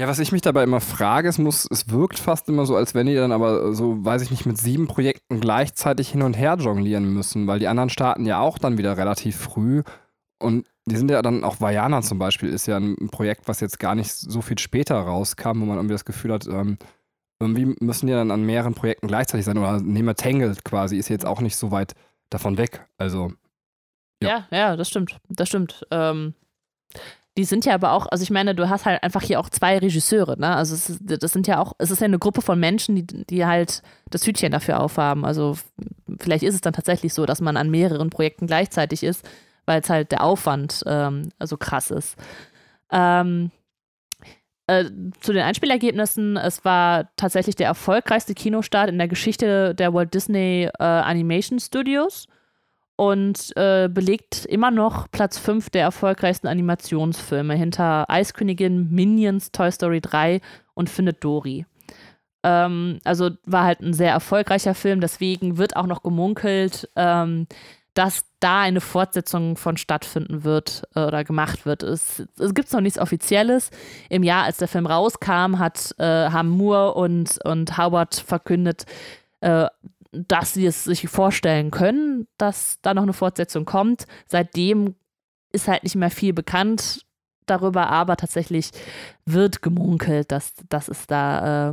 [0.00, 2.94] ja, was ich mich dabei immer frage, es muss, es wirkt fast immer so, als
[2.94, 6.56] wenn die dann aber so, weiß ich nicht, mit sieben Projekten gleichzeitig hin und her
[6.58, 9.82] jonglieren müssen, weil die anderen starten ja auch dann wieder relativ früh
[10.38, 13.78] und die sind ja dann auch Vajana zum Beispiel, ist ja ein Projekt, was jetzt
[13.78, 16.78] gar nicht so viel später rauskam, wo man irgendwie das Gefühl hat, ähm,
[17.38, 19.58] irgendwie müssen die dann an mehreren Projekten gleichzeitig sein.
[19.58, 21.92] Oder nehmen wir Tangled quasi, ist jetzt auch nicht so weit
[22.30, 22.86] davon weg.
[22.96, 23.32] Also.
[24.22, 25.18] Ja, ja, ja das stimmt.
[25.28, 25.86] Das stimmt.
[25.90, 26.34] Ähm,
[27.38, 29.78] die sind ja aber auch, also ich meine, du hast halt einfach hier auch zwei
[29.78, 30.54] Regisseure, ne?
[30.54, 33.46] Also es, das sind ja auch, es ist ja eine Gruppe von Menschen, die, die
[33.46, 35.24] halt das Hütchen dafür aufhaben.
[35.24, 35.56] Also
[36.18, 39.28] vielleicht ist es dann tatsächlich so, dass man an mehreren Projekten gleichzeitig ist,
[39.64, 42.16] weil es halt der Aufwand ähm, so krass ist.
[42.90, 43.52] Ähm,
[44.66, 44.86] äh,
[45.20, 50.68] zu den Einspielergebnissen, es war tatsächlich der erfolgreichste Kinostart in der Geschichte der Walt Disney
[50.78, 52.26] äh, Animation Studios
[53.00, 60.02] und äh, belegt immer noch Platz 5 der erfolgreichsten Animationsfilme hinter Eiskönigin, Minions, Toy Story
[60.02, 60.42] 3
[60.74, 61.64] und Findet Dory.
[62.42, 67.46] Ähm, also war halt ein sehr erfolgreicher Film, deswegen wird auch noch gemunkelt, ähm,
[67.94, 71.82] dass da eine Fortsetzung von stattfinden wird äh, oder gemacht wird.
[71.82, 73.70] Es, es gibt noch nichts Offizielles.
[74.10, 78.84] Im Jahr, als der Film rauskam, hat, äh, haben Moore und, und Howard verkündet,
[79.40, 79.68] äh,
[80.12, 84.06] dass sie es sich vorstellen können, dass da noch eine Fortsetzung kommt.
[84.26, 84.96] Seitdem
[85.52, 87.04] ist halt nicht mehr viel bekannt
[87.46, 88.70] darüber, aber tatsächlich
[89.24, 91.70] wird gemunkelt, dass, dass es da,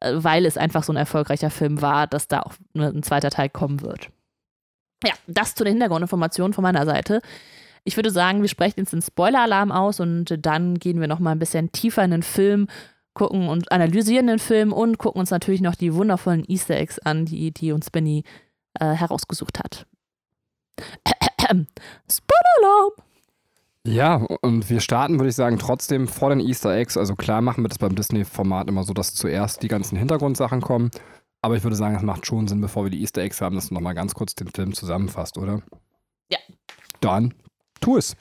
[0.00, 3.48] äh, weil es einfach so ein erfolgreicher Film war, dass da auch ein zweiter Teil
[3.48, 4.10] kommen wird.
[5.04, 7.20] Ja, das zu den Hintergrundinformationen von meiner Seite.
[7.84, 11.40] ich würde sagen, wir sprechen jetzt den Spoiler-Alarm aus und dann gehen wir nochmal ein
[11.40, 12.68] bisschen tiefer in den Film,
[13.14, 17.24] gucken und analysieren den Film und gucken uns natürlich noch die wundervollen Easter Eggs an,
[17.24, 18.24] die, die uns Benny
[18.74, 19.86] äh, herausgesucht hat.
[21.48, 22.92] Spoiler-Alarm!
[23.84, 26.96] Ja, und wir starten, würde ich sagen, trotzdem vor den Easter Eggs.
[26.96, 30.90] Also klar machen wir das beim Disney-Format immer so, dass zuerst die ganzen Hintergrundsachen kommen.
[31.40, 33.68] Aber ich würde sagen, es macht schon Sinn, bevor wir die Easter Eggs haben, dass
[33.68, 35.62] du nochmal ganz kurz den Film zusammenfasst, oder?
[36.30, 36.38] Ja.
[37.00, 37.34] Dann
[37.80, 38.14] tu es.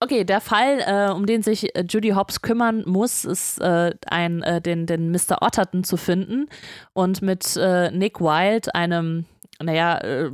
[0.00, 4.42] Okay, der Fall, äh, um den sich äh, Judy Hobbs kümmern muss, ist äh, ein,
[4.44, 5.42] äh, den, den Mr.
[5.42, 6.48] Otterton zu finden
[6.92, 9.24] und mit äh, Nick Wilde, einem,
[9.60, 10.30] naja,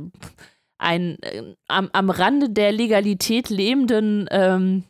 [0.77, 1.17] ein
[1.67, 4.83] am, am Rande der Legalität lebenden ähm,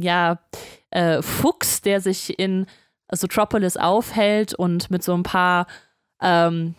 [0.00, 0.38] ja,
[1.22, 2.66] Fuchs, der sich in
[3.10, 5.66] Sotropolis aufhält und mit so ein paar
[6.22, 6.76] ähm,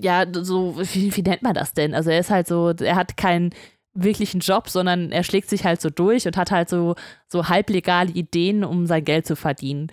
[0.00, 1.94] ja, so, wie, wie nennt man das denn?
[1.94, 3.50] Also er ist halt so, er hat keinen
[3.96, 6.94] wirklichen Job, sondern er schlägt sich halt so durch und hat halt so,
[7.28, 9.88] so halblegale Ideen, um sein Geld zu verdienen.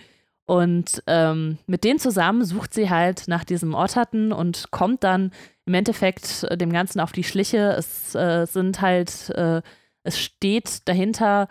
[0.46, 5.32] Und ähm, mit denen zusammen sucht sie halt nach diesem Otterten und kommt dann
[5.64, 7.74] im Endeffekt dem Ganzen auf die Schliche.
[7.78, 9.62] Es äh, sind halt, äh,
[10.02, 11.48] es steht dahinter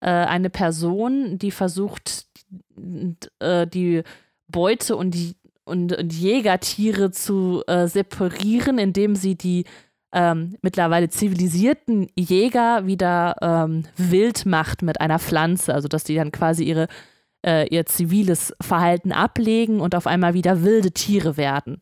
[0.00, 2.26] äh, eine Person, die versucht,
[3.40, 4.02] äh, die
[4.46, 9.64] Beute und die und, und Jägertiere zu äh, separieren, indem sie die
[10.16, 16.32] ähm, mittlerweile zivilisierten Jäger wieder ähm, wild macht mit einer Pflanze, also dass die dann
[16.32, 16.88] quasi ihre,
[17.44, 21.78] äh, ihr ziviles Verhalten ablegen und auf einmal wieder wilde Tiere werden.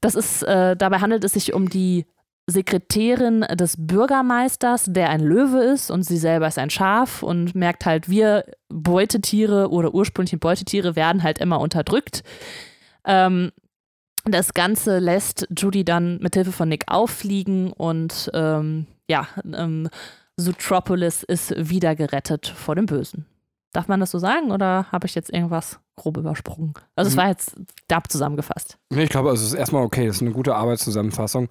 [0.00, 2.06] Das ist, äh, dabei handelt es sich um die
[2.46, 7.84] Sekretärin des Bürgermeisters, der ein Löwe ist und sie selber ist ein Schaf und merkt
[7.84, 12.22] halt, wir Beutetiere oder ursprüngliche Beutetiere werden halt immer unterdrückt.
[13.04, 13.52] Ähm,
[14.24, 19.88] das Ganze lässt Judy dann mit Hilfe von Nick auffliegen und ähm, ja, ähm,
[20.36, 23.26] Zootropolis ist wieder gerettet vor dem Bösen.
[23.72, 26.74] Darf man das so sagen oder habe ich jetzt irgendwas grob übersprungen?
[26.94, 27.20] Also es mhm.
[27.20, 27.54] war jetzt
[27.88, 28.78] da zusammengefasst.
[28.90, 31.48] Nee, ich glaube, also es ist erstmal okay, das ist eine gute Arbeitszusammenfassung.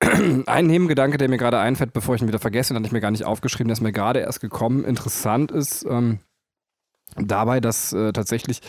[0.46, 3.00] Ein Nebengedanke, der mir gerade einfällt, bevor ich ihn wieder vergesse, den hatte ich mir
[3.00, 4.84] gar nicht aufgeschrieben, der ist mir gerade erst gekommen.
[4.84, 6.20] Interessant ist ähm,
[7.16, 8.60] dabei, dass äh, tatsächlich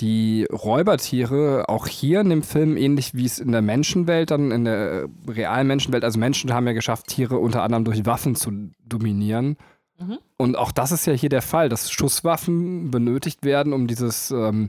[0.00, 4.64] die Räubertiere auch hier in dem Film ähnlich wie es in der Menschenwelt, dann in
[4.64, 9.56] der realen Menschenwelt, also Menschen haben ja geschafft, Tiere unter anderem durch Waffen zu dominieren.
[9.98, 10.18] Mhm.
[10.36, 14.68] Und auch das ist ja hier der Fall, dass Schusswaffen benötigt werden, um dieses, ähm,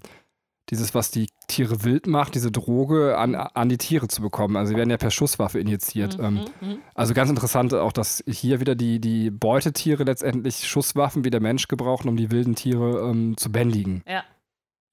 [0.70, 4.56] dieses, was die Tiere wild macht, diese Droge an, an die Tiere zu bekommen.
[4.56, 6.18] Also sie werden ja per Schusswaffe injiziert.
[6.18, 6.24] Mhm.
[6.24, 6.78] Ähm, mhm.
[6.94, 11.68] also ganz interessant auch, dass hier wieder die, die Beutetiere letztendlich Schusswaffen wie der Mensch
[11.68, 14.04] gebrauchen, um die wilden Tiere ähm, zu bändigen.
[14.08, 14.24] Ja.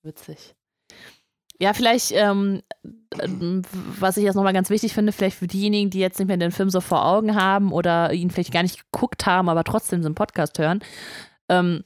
[0.04, 0.54] Witzig.
[1.60, 2.62] Ja, vielleicht, ähm,
[3.98, 6.50] was ich jetzt nochmal ganz wichtig finde, vielleicht für diejenigen, die jetzt nicht mehr den
[6.50, 10.06] Film so vor Augen haben oder ihn vielleicht gar nicht geguckt haben, aber trotzdem so
[10.06, 10.80] einen Podcast hören,
[11.48, 11.84] ähm,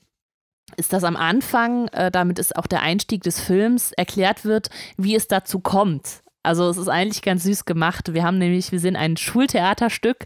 [0.76, 5.14] ist, dass am Anfang, äh, damit ist auch der Einstieg des Films, erklärt wird, wie
[5.14, 6.22] es dazu kommt.
[6.42, 8.14] Also es ist eigentlich ganz süß gemacht.
[8.14, 10.24] Wir haben nämlich, wir sehen ein Schultheaterstück,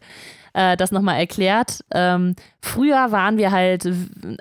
[0.55, 1.85] äh, das nochmal erklärt.
[1.93, 3.89] Ähm, früher waren wir halt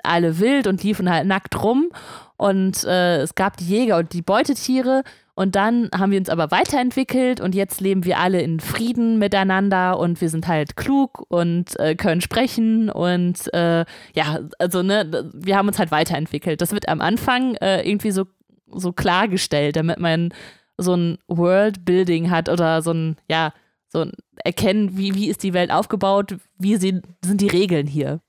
[0.02, 1.90] alle wild und liefen halt nackt rum
[2.36, 5.02] und äh, es gab die Jäger und die Beutetiere.
[5.34, 9.98] Und dann haben wir uns aber weiterentwickelt und jetzt leben wir alle in Frieden miteinander
[9.98, 15.56] und wir sind halt klug und äh, können sprechen und äh, ja, also ne, wir
[15.56, 16.60] haben uns halt weiterentwickelt.
[16.60, 18.26] Das wird am Anfang äh, irgendwie so,
[18.70, 20.34] so klargestellt, damit man
[20.76, 23.54] so ein World-Building hat oder so ein, ja,
[23.92, 28.20] so Erkennen, wie, wie ist die Welt aufgebaut, wie sind, sind die Regeln hier.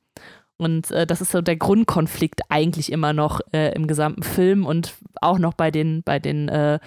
[0.58, 4.94] Und äh, das ist so der Grundkonflikt eigentlich immer noch äh, im gesamten Film und
[5.22, 6.80] auch noch bei den, bei den äh,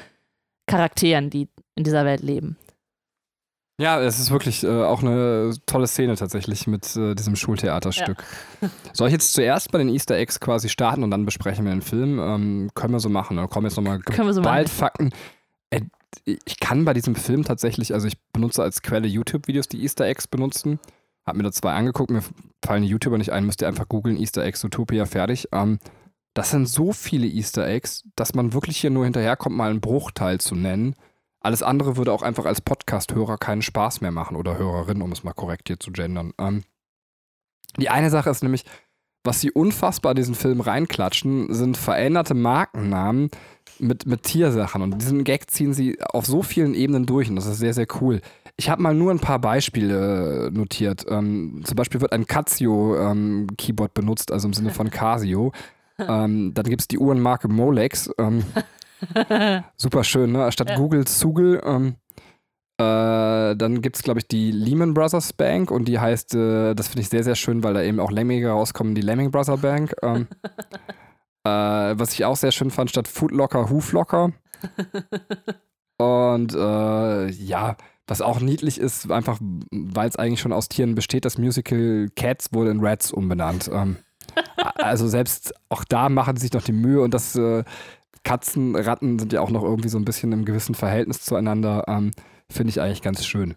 [0.67, 2.57] Charakteren, die in dieser Welt leben.
[3.79, 8.17] Ja, es ist wirklich äh, auch eine tolle Szene tatsächlich mit äh, diesem Schultheaterstück.
[8.63, 8.71] Ja.
[8.95, 11.83] Soll ich jetzt zuerst bei den Easter Eggs quasi starten und dann besprechen wir den
[11.83, 12.19] Film?
[12.19, 13.37] Ähm, können wir so machen.
[13.37, 14.01] Da kommen jetzt nochmal
[14.33, 15.11] so bald Fakten.
[15.69, 15.83] Äh,
[16.25, 20.27] ich kann bei diesem Film tatsächlich, also ich benutze als Quelle YouTube-Videos, die Easter Eggs
[20.27, 20.79] benutzen.
[21.25, 22.23] Hab mir da zwei angeguckt, mir
[22.65, 25.49] fallen die YouTuber nicht ein, müsst ihr einfach googeln, Easter Eggs Utopia, fertig.
[25.53, 25.79] Ähm,
[26.35, 30.39] das sind so viele Easter Eggs, dass man wirklich hier nur hinterherkommt, mal einen Bruchteil
[30.39, 30.95] zu nennen.
[31.41, 35.25] Alles andere würde auch einfach als Podcast-Hörer keinen Spaß mehr machen oder Hörerin, um es
[35.25, 36.33] mal korrekt hier zu gendern.
[36.39, 36.65] Ähm,
[37.79, 38.65] die eine Sache ist nämlich,
[39.25, 43.31] was sie unfassbar in diesen Film reinklatschen, sind veränderte Markennamen
[43.79, 44.83] mit, mit Tiersachen.
[44.83, 47.87] Und diesen Gag ziehen sie auf so vielen Ebenen durch und das ist sehr, sehr
[48.01, 48.21] cool.
[48.57, 51.05] Ich habe mal nur ein paar Beispiele notiert.
[51.09, 55.53] Ähm, zum Beispiel wird ein Casio-Keyboard ähm, benutzt, also im Sinne von Casio.
[55.99, 58.11] ähm, dann gibt es die Uhrenmarke Molex.
[58.19, 58.45] Ähm,
[59.77, 60.51] super schön, ne?
[60.53, 60.77] Statt ja.
[60.77, 61.61] Google Zugel.
[61.65, 61.97] Ähm,
[62.79, 62.97] äh,
[63.51, 66.89] Äh, dann gibt es, glaube ich, die Lehman Brothers Bank und die heißt, äh, das
[66.89, 69.95] finde ich sehr, sehr schön, weil da eben auch Lemminge rauskommen, die Lemming Brother Bank.
[71.47, 74.33] Äh, was ich auch sehr schön fand, statt Foodlocker, Huflocker.
[75.99, 79.39] und äh, ja, was auch niedlich ist, einfach
[79.71, 83.71] weil es eigentlich schon aus Tieren besteht, das Musical Cats wurde in Rats umbenannt.
[83.73, 83.97] Ähm,
[84.77, 87.65] also selbst auch da machen sie sich noch die Mühe und das äh,
[88.23, 91.85] Katzen, Ratten sind ja auch noch irgendwie so ein bisschen im gewissen Verhältnis zueinander.
[91.87, 92.11] Ähm,
[92.51, 93.55] Finde ich eigentlich ganz schön.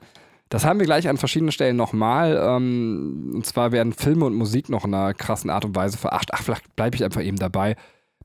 [0.49, 2.41] Das haben wir gleich an verschiedenen Stellen nochmal.
[2.43, 6.31] Ähm, und zwar werden Filme und Musik noch in einer krassen Art und Weise verarscht.
[6.33, 7.75] Ach, vielleicht bleibe ich einfach eben dabei.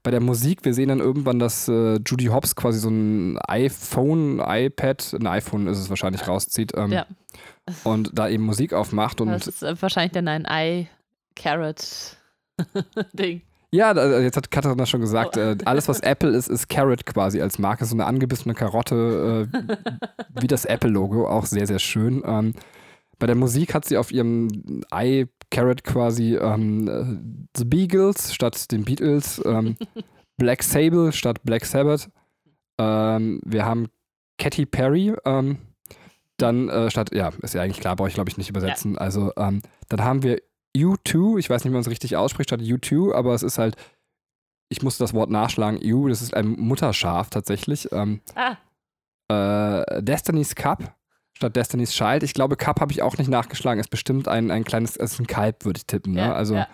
[0.03, 4.39] Bei der Musik, wir sehen dann irgendwann, dass äh, Judy Hobbs quasi so ein iPhone,
[4.39, 7.07] iPad, ein iPhone ist es wahrscheinlich, rauszieht ähm, ja.
[7.85, 9.21] und da eben Musik aufmacht.
[9.21, 10.89] Und das ist äh, wahrscheinlich dann ein
[11.37, 13.43] i-Carrot-Ding.
[13.75, 15.41] Ja, jetzt hat Katharina schon gesagt, oh.
[15.41, 20.41] äh, alles was Apple ist, ist Carrot quasi als Marke, so eine angebissene Karotte, äh,
[20.41, 22.23] wie das Apple-Logo, auch sehr, sehr schön.
[22.25, 22.55] Ähm,
[23.19, 28.85] bei der Musik hat sie auf ihrem iCarrot quasi ähm, äh, The Beagles statt den
[28.85, 29.77] Beatles, ähm,
[30.37, 32.09] Black Sable statt Black Sabbath.
[32.77, 33.87] Wir haben
[34.39, 35.15] Katy Perry,
[36.37, 38.95] dann äh, statt, ja, ist ja eigentlich klar, brauche ich glaube ich nicht übersetzen.
[38.95, 38.99] Ja.
[38.99, 40.41] Also ähm, dann haben wir
[40.77, 43.77] U2, ich weiß nicht, wie man es richtig ausspricht, statt U2, aber es ist halt,
[44.69, 47.91] ich musste das Wort nachschlagen, U, das ist ein Mutterschaf tatsächlich.
[47.93, 48.57] Ähm, ah.
[49.29, 50.95] Äh, Destiny's Cup
[51.37, 52.23] statt Destiny's Child.
[52.23, 55.21] Ich glaube, Cup habe ich auch nicht nachgeschlagen, ist bestimmt ein, ein kleines, es ist
[55.21, 56.15] ein Kalb, würde ich tippen.
[56.15, 56.21] Ne?
[56.21, 56.69] Ja, also, ja.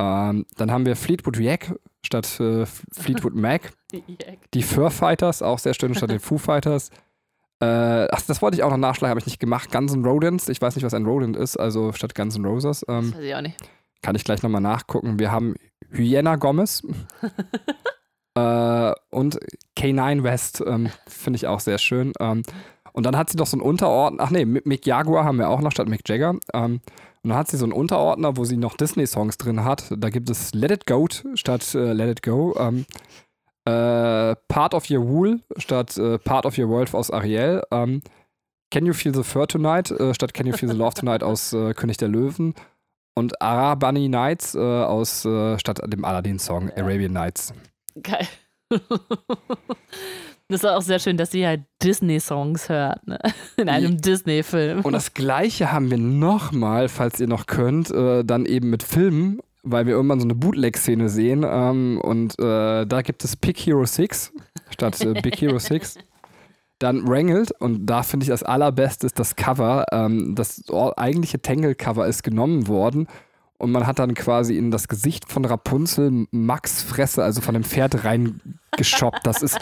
[0.00, 1.74] ähm, dann haben wir Fleetwood Yak
[2.04, 3.72] statt äh, Fleetwood Mac.
[4.54, 6.90] Die Fur Fighters, auch sehr schön, statt den Foo Fighters.
[7.60, 9.70] Äh, ach, das wollte ich auch noch nachschlagen, habe ich nicht gemacht.
[9.70, 12.84] Guns N' Rodents, ich weiß nicht, was ein Rodent ist, also statt Guns N' Roses.
[12.88, 13.56] Ähm, das weiß ich auch nicht.
[14.02, 15.18] Kann ich gleich nochmal nachgucken.
[15.18, 15.54] Wir haben
[15.90, 16.82] Hyena Gomez
[18.34, 19.38] äh, und
[19.76, 22.12] K9 West, ähm, finde ich auch sehr schön.
[22.18, 22.42] Ähm,
[22.92, 25.60] und dann hat sie doch so einen Unterordner, ach nee, Mick Jaguar haben wir auch
[25.60, 26.36] noch statt Mick Jagger.
[26.54, 26.80] Ähm,
[27.22, 29.92] und dann hat sie so einen Unterordner, wo sie noch Disney-Songs drin hat.
[29.96, 32.54] Da gibt es Let It Go statt äh, Let It Go.
[32.58, 32.86] Ähm,
[33.64, 37.62] äh, Part of Your Wool statt äh, Part of Your World aus Ariel.
[37.70, 38.02] Ähm,
[38.70, 41.52] Can You Feel the Fur Tonight äh, statt Can You Feel the Love Tonight aus
[41.52, 42.54] äh, König der Löwen.
[43.14, 47.52] Und Arabani Nights äh, aus statt dem Aladdin-Song Arabian Nights.
[48.02, 48.26] Geil.
[50.50, 53.20] Das ist auch sehr schön, dass sie halt Disney-Songs hört, ne?
[53.56, 54.80] In einem Disney-Film.
[54.80, 59.40] Und das gleiche haben wir nochmal, falls ihr noch könnt, äh, dann eben mit Filmen
[59.62, 63.84] weil wir irgendwann so eine Bootleg-Szene sehen ähm, und äh, da gibt es Pick Hero
[63.84, 64.32] 6
[64.70, 65.98] statt äh, Big Hero 6.
[66.78, 69.84] Dann Wrangled und da finde ich das allerbeste ist das Cover.
[69.92, 70.64] Ähm, das
[70.96, 73.06] eigentliche Tangle-Cover ist genommen worden
[73.60, 77.64] und man hat dann quasi in das Gesicht von Rapunzel Max Fresse, also von dem
[77.64, 79.26] Pferd reingeschoppt.
[79.26, 79.58] Das ist,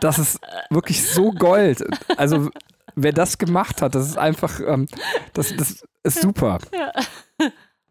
[0.00, 1.84] das ist wirklich so Gold.
[2.16, 2.50] Also
[2.96, 4.88] wer das gemacht hat, das ist einfach, ähm,
[5.34, 6.58] das, das ist super.
[6.72, 6.92] Ja.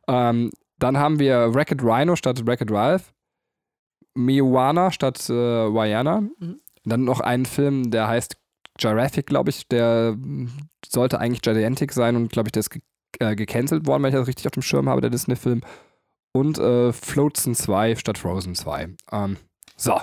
[0.10, 3.14] Ähm, dann haben wir Racket Rhino statt Racket Ralph.
[4.16, 6.22] Miwana statt äh, Wayana.
[6.22, 6.60] Mhm.
[6.86, 8.38] Dann noch einen Film, der heißt
[8.80, 9.68] Jurassic, glaube ich.
[9.68, 10.18] Der
[10.88, 12.82] sollte eigentlich Gigantic sein und, glaube ich, der ist ge
[13.20, 15.62] äh, gecancelt worden, wenn ich das richtig auf dem Schirm habe, der Disney-Film.
[16.34, 18.90] Und äh, Floatson 2 statt Frozen 2.
[19.12, 19.38] Ähm,
[19.76, 20.00] so,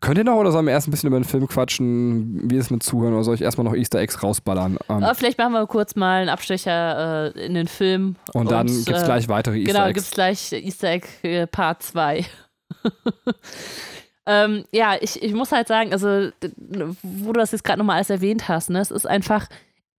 [0.00, 2.70] Könnt ihr noch oder sollen wir erst ein bisschen über den Film quatschen, wie es
[2.70, 4.78] mit Zuhören oder soll ich erstmal noch Easter Eggs rausballern?
[4.88, 8.16] Ähm, vielleicht machen wir kurz mal einen Abstecher äh, in den Film.
[8.32, 10.10] Und dann gibt es äh, gleich weitere Easter genau, Eggs.
[10.14, 12.24] Genau, gibt es gleich Easter Egg äh, Part 2.
[14.26, 16.30] ähm, ja, ich, ich muss halt sagen, also,
[17.02, 19.48] wo du das jetzt gerade nochmal alles erwähnt hast, ne, es ist einfach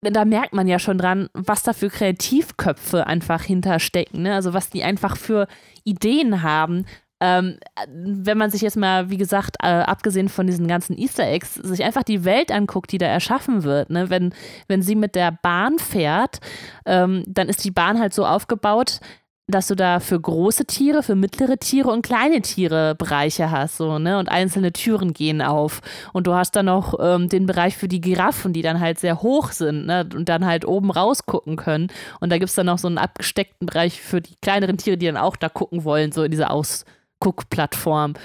[0.03, 4.23] da merkt man ja schon dran, was da für Kreativköpfe einfach hinterstecken.
[4.23, 4.33] Ne?
[4.33, 5.47] Also was die einfach für
[5.83, 6.85] Ideen haben,
[7.21, 7.57] ähm,
[7.87, 11.83] wenn man sich jetzt mal, wie gesagt, äh, abgesehen von diesen ganzen Easter Eggs, sich
[11.83, 13.91] einfach die Welt anguckt, die da erschaffen wird.
[13.91, 14.09] Ne?
[14.09, 14.33] Wenn,
[14.67, 16.39] wenn sie mit der Bahn fährt,
[16.85, 18.99] ähm, dann ist die Bahn halt so aufgebaut,
[19.47, 23.99] dass du da für große Tiere, für mittlere Tiere und kleine Tiere Bereiche hast, so,
[23.99, 24.17] ne?
[24.17, 25.81] Und einzelne Türen gehen auf.
[26.13, 29.21] Und du hast dann noch ähm, den Bereich für die Giraffen, die dann halt sehr
[29.21, 30.07] hoch sind, ne?
[30.15, 31.89] Und dann halt oben rausgucken können.
[32.19, 35.07] Und da gibt es dann noch so einen abgesteckten Bereich für die kleineren Tiere, die
[35.07, 36.85] dann auch da gucken wollen, so in dieser Aus-
[37.21, 38.15] Guckplattform.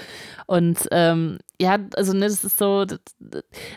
[0.47, 2.99] Und ähm, ja, also ne, das ist so, das,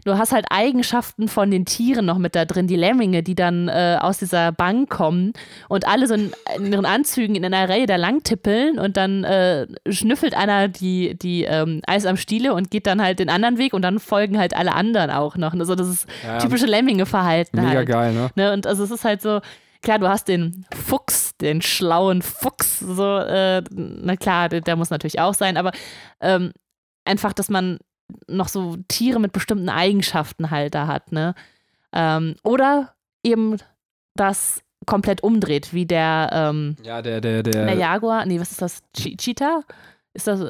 [0.04, 3.68] du hast halt Eigenschaften von den Tieren noch mit da drin, die Lemminge, die dann
[3.68, 5.32] äh, aus dieser Bank kommen
[5.68, 9.24] und alle so in, in, ihren Anzügen in einer Reihe da lang tippeln und dann
[9.24, 13.58] äh, schnüffelt einer die, die ähm, Eis am Stiele und geht dann halt den anderen
[13.58, 15.54] Weg und dann folgen halt alle anderen auch noch.
[15.54, 17.60] Also das ist ja, typische Lemminge-Verhalten.
[17.60, 18.30] Mega halt, geil, ne?
[18.36, 18.52] ne?
[18.52, 19.40] Und also es ist halt so,
[19.82, 24.90] klar, du hast den Fuchs, den schlauen Fuchs, so, äh, na klar, der, der, muss
[24.90, 25.72] natürlich auch sein, aber
[26.20, 26.52] ähm,
[27.04, 27.78] einfach, dass man
[28.26, 31.34] noch so Tiere mit bestimmten Eigenschaften halt da hat, ne?
[31.92, 33.56] Ähm, oder eben
[34.14, 37.66] das komplett umdreht, wie der, ähm, Ja, der, der, der.
[37.66, 38.82] der Jaguar, nee, was ist das?
[38.96, 39.62] Che Cheetah?
[40.14, 40.40] Ist das,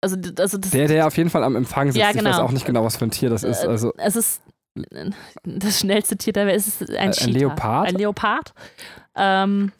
[0.00, 1.98] also, also das, Der, der auf jeden Fall am Empfang sitzt.
[1.98, 2.42] Ja, Ich weiß genau.
[2.42, 3.62] auch nicht genau, was für ein Tier das ist.
[3.64, 4.42] Äh, Also es ist
[4.90, 5.10] äh,
[5.44, 7.30] das schnellste Tier der Welt, es ist ein Äh, ein Cheetah.
[7.38, 7.88] Leopard?
[7.88, 8.54] Ein Leopard.
[9.16, 9.72] Ähm,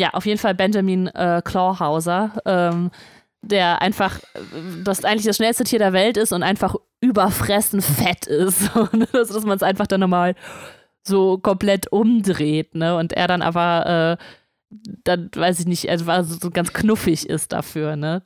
[0.00, 2.90] ja, auf jeden Fall Benjamin äh, Clawhauser, ähm,
[3.42, 4.38] der einfach äh,
[4.82, 8.70] das eigentlich das schnellste Tier der Welt ist und einfach überfressen fett ist.
[9.12, 10.34] Also, dass man es einfach dann nochmal
[11.06, 12.96] so komplett umdreht, ne?
[12.96, 14.24] Und er dann aber äh,
[15.04, 18.22] dann, weiß ich nicht, also so, ganz knuffig ist dafür, ne?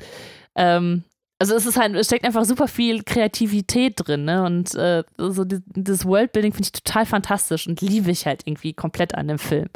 [0.55, 1.03] Ähm,
[1.41, 4.45] also es ist halt, es steckt einfach super viel Kreativität drin, ne?
[4.45, 8.75] Und äh, so die, das Worldbuilding finde ich total fantastisch und liebe ich halt irgendwie
[8.75, 9.69] komplett an dem Film.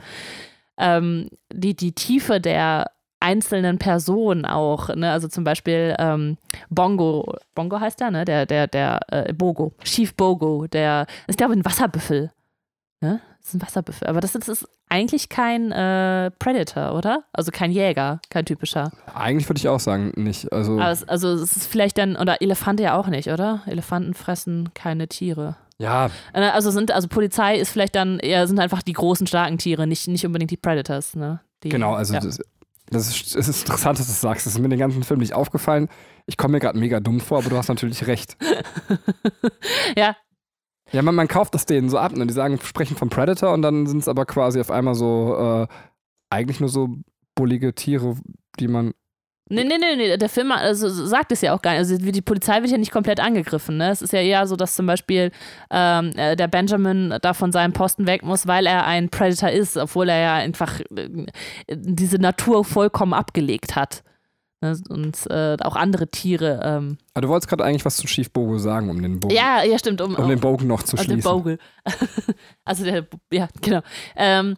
[0.79, 5.11] Ähm, die, die Tiefe der einzelnen Personen auch, ne?
[5.11, 6.37] Also zum Beispiel ähm,
[6.71, 8.25] Bongo, Bongo heißt der, ne?
[8.25, 12.31] Der, der, der äh, Bogo, Chief Bogo, der ist glaube ich ein Wasserbüffel.
[13.01, 13.21] Ne?
[13.41, 14.09] Das ist ein Wasserbüffel.
[14.09, 17.25] Aber das ist, das ist eigentlich kein äh, Predator, oder?
[17.33, 18.91] Also kein Jäger, kein typischer.
[19.15, 20.53] eigentlich würde ich auch sagen, nicht.
[20.53, 23.63] Also es, also es ist vielleicht dann, oder Elefante ja auch nicht, oder?
[23.67, 25.57] Elefanten fressen keine Tiere.
[25.79, 29.59] Ja, Äh, Also sind, also Polizei ist vielleicht dann eher, sind einfach die großen, starken
[29.59, 31.41] Tiere, nicht, nicht unbedingt die Predators, ne?
[31.63, 31.95] Die, genau.
[31.95, 32.21] Also ja.
[32.21, 32.41] das,
[32.91, 34.47] das ist, es ist interessant, dass du das sagst.
[34.47, 35.89] Das ist mir den ganzen Film nicht aufgefallen.
[36.27, 38.37] Ich komme mir gerade mega dumm vor, aber du hast natürlich recht.
[39.97, 40.17] ja,
[40.93, 42.17] Ja, man, man kauft das denen so ab.
[42.17, 42.27] Ne?
[42.27, 45.67] Die sagen, sprechen vom Predator und dann sind es aber quasi auf einmal so äh,
[46.31, 46.97] eigentlich nur so
[47.35, 48.17] bullige Tiere,
[48.59, 48.93] die man.
[49.51, 51.79] Nee, nee, nee, nee, der Film also, sagt es ja auch gar nicht.
[51.79, 53.79] Also die Polizei wird ja nicht komplett angegriffen.
[53.79, 53.91] Ne?
[53.91, 55.31] Es ist ja eher so, dass zum Beispiel
[55.71, 59.77] ähm, äh, der Benjamin da von seinem Posten weg muss, weil er ein Predator ist,
[59.77, 61.27] obwohl er ja einfach äh,
[61.75, 64.03] diese Natur vollkommen abgelegt hat.
[64.61, 64.77] Ne?
[64.89, 66.61] Und äh, auch andere Tiere.
[66.65, 69.63] Ähm, Aber du wolltest gerade eigentlich was zu Chief Bogo sagen, um den Bogen, ja,
[69.63, 70.01] ja, stimmt.
[70.01, 71.31] Um, um den Bogen noch zu also den schließen.
[71.31, 71.59] Bogle.
[72.65, 73.81] also der, ja, genau.
[74.17, 74.57] Ähm,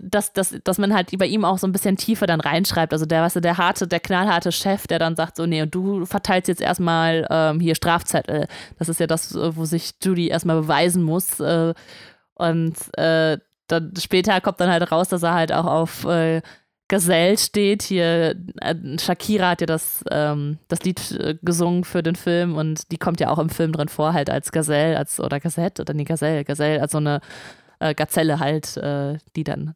[0.00, 2.92] dass, dass, dass man halt bei ihm auch so ein bisschen tiefer dann reinschreibt.
[2.92, 5.74] Also der, weißt du, der harte, der knallharte Chef, der dann sagt so, nee, und
[5.74, 8.46] du verteilst jetzt erstmal ähm, hier Strafzettel.
[8.78, 11.40] Das ist ja das, wo sich Judy erstmal beweisen muss.
[11.40, 11.74] Äh,
[12.34, 16.40] und äh, dann später kommt dann halt raus, dass er halt auch auf äh,
[16.88, 17.82] Gazelle steht.
[17.82, 22.90] Hier, äh, Shakira hat ja das, ähm, das Lied äh, gesungen für den Film und
[22.90, 25.92] die kommt ja auch im Film drin vor, halt als Gazelle, als oder Gazette oder
[25.92, 27.20] nee, Gazelle, Gazelle, als so eine
[27.80, 29.74] äh, Gazelle halt, äh, die dann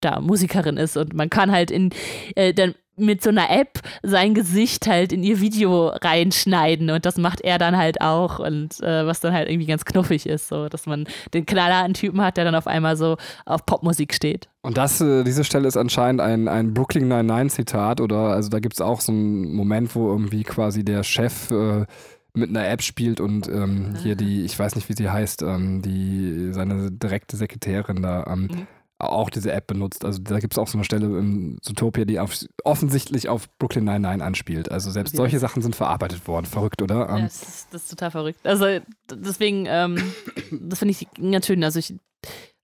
[0.00, 0.96] da Musikerin ist.
[0.96, 1.90] Und man kann halt in
[2.34, 6.90] äh, dann mit so einer App sein Gesicht halt in ihr Video reinschneiden.
[6.90, 8.38] Und das macht er dann halt auch.
[8.38, 12.20] Und äh, was dann halt irgendwie ganz knuffig ist, so dass man den knallharten Typen
[12.20, 13.16] hat, der dann auf einmal so
[13.46, 14.48] auf Popmusik steht.
[14.62, 18.74] Und das, äh, diese Stelle ist anscheinend ein, ein Brooklyn 99-Zitat oder also da gibt
[18.74, 21.86] es auch so einen Moment, wo irgendwie quasi der Chef äh,
[22.34, 25.82] mit einer App spielt und ähm, hier die, ich weiß nicht, wie sie heißt, ähm,
[25.82, 28.66] die seine direkte Sekretärin da ähm, Mhm.
[28.98, 30.04] auch diese App benutzt.
[30.04, 33.84] Also da gibt es auch so eine Stelle in Zootopia, die auf, offensichtlich auf Brooklyn
[33.84, 34.70] 99 anspielt.
[34.72, 35.18] Also selbst Ja.
[35.18, 36.46] solche Sachen sind verarbeitet worden.
[36.46, 37.08] Verrückt, oder?
[37.08, 38.40] Ja, Ähm, das, ist, das ist total verrückt.
[38.44, 38.66] Also
[39.10, 40.02] deswegen, ähm,
[40.50, 41.62] das finde ich ganz schön.
[41.64, 41.94] Also ich,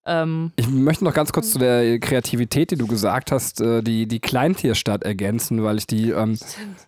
[0.06, 4.06] ähm, Ich möchte noch ganz kurz zu der Kreativität, die du gesagt hast, äh, die,
[4.06, 6.38] die Kleintierstadt ergänzen, weil ich die ähm,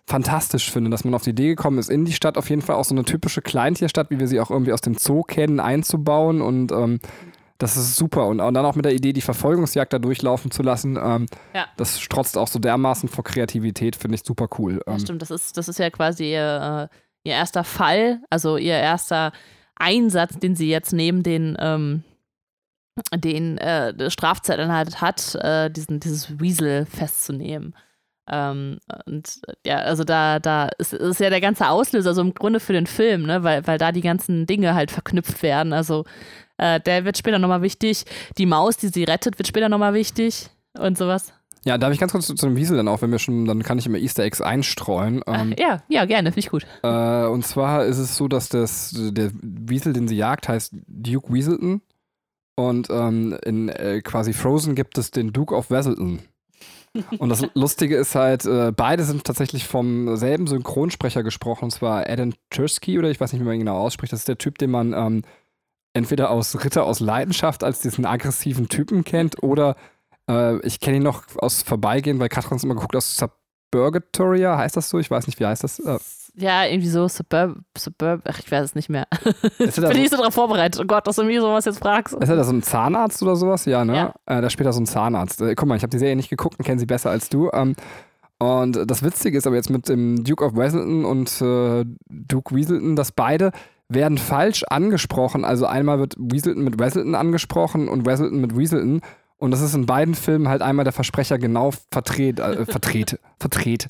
[0.05, 2.75] fantastisch finde, dass man auf die Idee gekommen ist, in die Stadt auf jeden Fall
[2.75, 6.41] auch so eine typische Kleintierstadt, wie wir sie auch irgendwie aus dem Zoo kennen, einzubauen
[6.41, 6.99] und ähm,
[7.59, 8.27] das ist super.
[8.27, 11.65] Und, und dann auch mit der Idee, die Verfolgungsjagd da durchlaufen zu lassen, ähm, Ja.
[11.75, 14.81] das strotzt auch so dermaßen vor Kreativität, finde ich super cool.
[14.85, 18.57] ja, Ähm, stimmt, das ist, das ist ja quasi ihr, äh, ihr erster Fall, also
[18.57, 19.31] ihr erster
[19.75, 22.03] Einsatz, den sie jetzt neben den, ähm,
[23.15, 27.75] den äh, Strafzetteln halt hat, äh, diesen, dieses Weasel festzunehmen.
[28.29, 32.59] Ähm, und ja, also da, da ist, ist ja der ganze Auslöser so im Grunde
[32.59, 33.43] für den Film, ne?
[33.43, 35.71] weil, weil da die ganzen Dinge halt verknüpft werden.
[35.71, 36.03] Also
[36.57, 38.03] äh, der wird später nochmal wichtig.
[38.37, 41.31] Die Maus, die sie rettet, wird später nochmal wichtig und sowas.
[41.63, 43.63] ja, darf ich ganz kurz zu, zu dem Wiesel dann auch, wenn wir schon, dann
[43.63, 45.21] kann ich immer Easter Eggs einstreuen.
[45.25, 46.65] Ähm, ja, ja, gerne, finde ich gut.
[46.83, 51.31] Äh, und zwar ist es so, dass das, der Wiesel, den sie jagt, heißt Duke
[51.31, 51.81] Weaselton.
[52.59, 56.19] Und ähm, in äh, quasi Frozen gibt es den Duke of Weaselton.
[57.19, 62.09] Und das Lustige ist halt, äh, beide sind tatsächlich vom selben Synchronsprecher gesprochen, und zwar
[62.09, 64.11] Adam Tursky, oder ich weiß nicht, wie man ihn genau ausspricht.
[64.11, 65.21] Das ist der Typ, den man ähm,
[65.93, 69.75] entweder aus Ritter aus Leidenschaft als diesen aggressiven Typen kennt, oder
[70.27, 73.21] äh, ich kenne ihn noch aus Vorbeigehen, weil Katrin immer geguckt aus
[73.71, 74.97] Suburgatoria, heißt das so?
[74.97, 75.77] Ich weiß nicht, wie heißt das?
[75.77, 75.99] Äh,
[76.39, 79.07] Ja, irgendwie so Suburb, Suburb, ach, ich weiß es nicht mehr.
[79.59, 80.79] er da Bin ich so drauf vorbereitet.
[80.79, 82.13] Oh Gott, dass du mir sowas jetzt fragst.
[82.13, 83.65] Ist da so ein Zahnarzt oder sowas?
[83.65, 83.95] Ja, ne?
[83.95, 84.13] Ja.
[84.27, 85.41] Äh, da spielt er so ein Zahnarzt.
[85.41, 87.49] Äh, guck mal, ich habe die Serie nicht geguckt und kenne sie besser als du.
[87.51, 87.75] Ähm,
[88.37, 92.95] und das Witzige ist aber jetzt mit dem Duke of Weaselton und äh, Duke Weaselton,
[92.95, 93.51] dass beide
[93.89, 95.43] werden falsch angesprochen.
[95.43, 99.01] Also einmal wird Weaselton mit Weselton angesprochen und Weselton mit Weaselton.
[99.37, 103.87] Und das ist in beiden Filmen halt einmal der Versprecher genau verdreht, äh, verdreht, verdreht,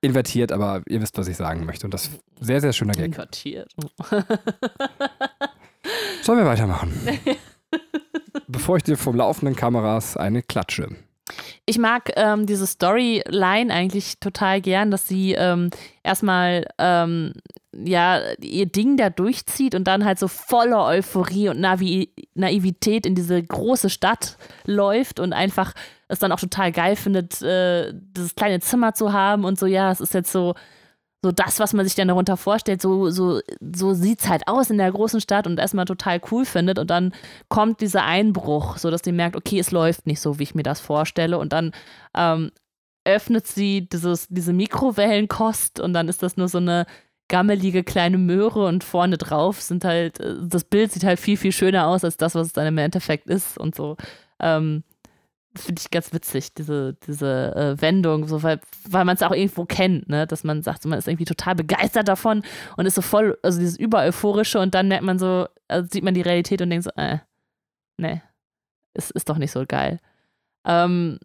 [0.00, 1.86] invertiert, aber ihr wisst, was ich sagen möchte.
[1.86, 3.06] Und das ist sehr, sehr schöner Gag.
[3.06, 3.70] Invertiert.
[6.22, 6.92] Sollen wir weitermachen?
[8.46, 10.88] Bevor ich dir vom laufenden Kameras eine klatsche.
[11.66, 15.70] Ich mag ähm, diese Storyline eigentlich total gern, dass sie ähm,
[16.02, 17.34] erstmal ähm,
[17.72, 23.14] ja ihr Ding da durchzieht und dann halt so voller Euphorie und Navi Naivität in
[23.14, 25.72] diese große Stadt läuft und einfach
[26.08, 29.90] es dann auch total geil findet, äh, dieses kleine Zimmer zu haben und so, ja,
[29.92, 30.54] es ist jetzt so
[31.22, 34.70] so das, was man sich dann darunter vorstellt, so, so, so sieht es halt aus
[34.70, 36.78] in der großen Stadt und erstmal total cool findet.
[36.78, 37.12] Und dann
[37.48, 40.80] kommt dieser Einbruch, sodass die merkt, okay, es läuft nicht so, wie ich mir das
[40.80, 41.38] vorstelle.
[41.38, 41.72] Und dann
[42.16, 42.52] ähm,
[43.04, 46.86] öffnet sie dieses, diese Mikrowellenkost und dann ist das nur so eine
[47.30, 51.52] gammelige kleine Möhre und vorne drauf sind halt, äh, das Bild sieht halt viel, viel
[51.52, 53.96] schöner aus als das, was es dann im Endeffekt ist und so.
[54.40, 54.84] Ähm,
[55.56, 59.64] finde ich ganz witzig, diese, diese äh, Wendung, so, weil, weil man es auch irgendwo
[59.64, 60.26] kennt, ne?
[60.26, 62.42] dass man sagt, man ist irgendwie total begeistert davon
[62.76, 66.14] und ist so voll, also dieses übereuphorische und dann merkt man so, also sieht man
[66.14, 67.18] die Realität und denkt so, äh,
[67.96, 68.22] nee,
[68.94, 70.00] ist, ist doch nicht so geil.
[70.64, 71.18] Ähm,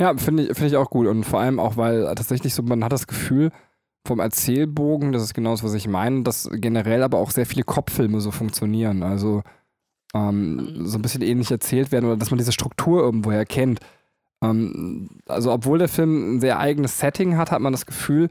[0.00, 2.84] ja, finde ich, find ich auch gut und vor allem auch, weil tatsächlich so, man
[2.84, 3.52] hat das Gefühl,
[4.06, 7.64] vom Erzählbogen, das ist genau das, was ich meine, dass generell aber auch sehr viele
[7.64, 9.02] Kopffilme so funktionieren.
[9.02, 9.42] Also
[10.14, 13.80] ähm, so ein bisschen ähnlich erzählt werden oder dass man diese Struktur irgendwo erkennt.
[14.42, 18.28] Ähm, also, obwohl der Film ein sehr eigenes Setting hat, hat man das Gefühl,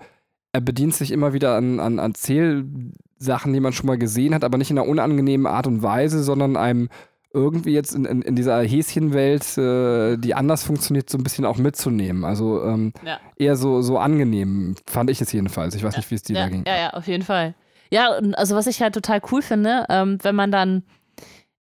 [0.53, 4.57] er bedient sich immer wieder an, an Erzählsachen, die man schon mal gesehen hat, aber
[4.57, 6.89] nicht in einer unangenehmen Art und Weise, sondern einem
[7.35, 11.57] irgendwie jetzt in, in, in dieser Häschenwelt, äh, die anders funktioniert, so ein bisschen auch
[11.57, 12.23] mitzunehmen.
[12.23, 13.19] Also ähm, ja.
[13.37, 15.75] eher so, so angenehm, fand ich es jedenfalls.
[15.75, 15.99] Ich weiß ja.
[15.99, 16.63] nicht, wie es dir ja, da ging.
[16.65, 17.53] Ja, ja, auf jeden Fall.
[17.91, 20.83] Ja, also was ich halt total cool finde, ähm, wenn man dann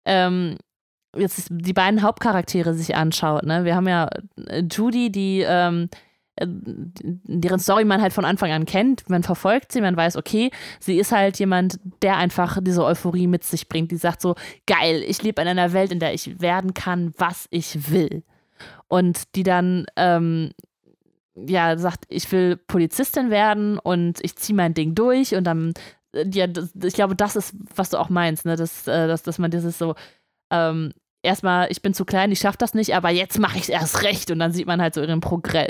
[0.06, 0.56] ähm,
[1.16, 3.64] jetzt die beiden Hauptcharaktere sich anschaut, ne?
[3.64, 4.08] Wir haben ja
[4.46, 5.96] äh, Judy, die ähm, äh,
[6.40, 10.98] deren Story man halt von Anfang an kennt, man verfolgt sie, man weiß, okay, sie
[10.98, 14.34] ist halt jemand, der einfach diese Euphorie mit sich bringt, die sagt so,
[14.66, 18.24] geil, ich lebe in einer Welt, in der ich werden kann, was ich will.
[18.88, 20.50] Und die dann, ähm,
[21.34, 25.74] ja, sagt, ich will Polizistin werden und ich ziehe mein Ding durch und dann,
[26.14, 29.38] äh, ja, das, ich glaube, das ist, was du auch meinst, ne, dass, dass, dass
[29.38, 29.94] man dieses so,
[30.50, 30.92] ähm,
[31.24, 34.02] erstmal, ich bin zu klein, ich schaffe das nicht, aber jetzt mache ich es erst
[34.02, 34.30] recht.
[34.30, 35.68] Und dann sieht man halt so ihren, Progress,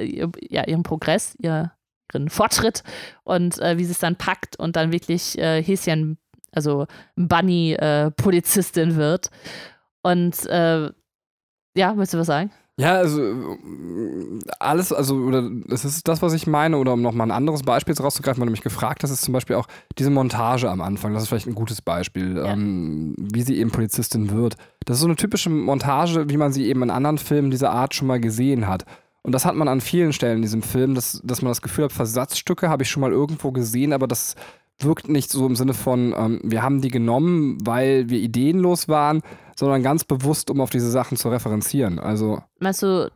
[0.50, 1.70] ja, ihren Progress, ihren
[2.28, 2.82] Fortschritt
[3.24, 6.18] und äh, wie sie es dann packt und dann wirklich äh, Häschen,
[6.52, 6.86] also
[7.16, 9.30] Bunny-Polizistin äh, wird.
[10.02, 10.90] Und äh,
[11.76, 12.52] ja, willst du was sagen?
[12.76, 13.56] Ja, also
[14.58, 17.94] alles, also, oder das ist das, was ich meine, oder um nochmal ein anderes Beispiel
[17.94, 21.14] rauszugreifen, weil du mich gefragt hast, ist zum Beispiel auch diese Montage am Anfang.
[21.14, 22.52] Das ist vielleicht ein gutes Beispiel, ja.
[22.52, 24.56] ähm, wie sie eben Polizistin wird.
[24.86, 27.94] Das ist so eine typische Montage, wie man sie eben in anderen Filmen dieser Art
[27.94, 28.84] schon mal gesehen hat.
[29.22, 31.84] Und das hat man an vielen Stellen in diesem Film, dass, dass man das Gefühl
[31.84, 34.34] hat, Versatzstücke habe ich schon mal irgendwo gesehen, aber das
[34.80, 39.22] wirkt nicht so im Sinne von, ähm, wir haben die genommen, weil wir ideenlos waren,
[39.56, 41.98] sondern ganz bewusst, um auf diese Sachen zu referenzieren.
[41.98, 42.42] Also.
[42.58, 43.10] Meinst du.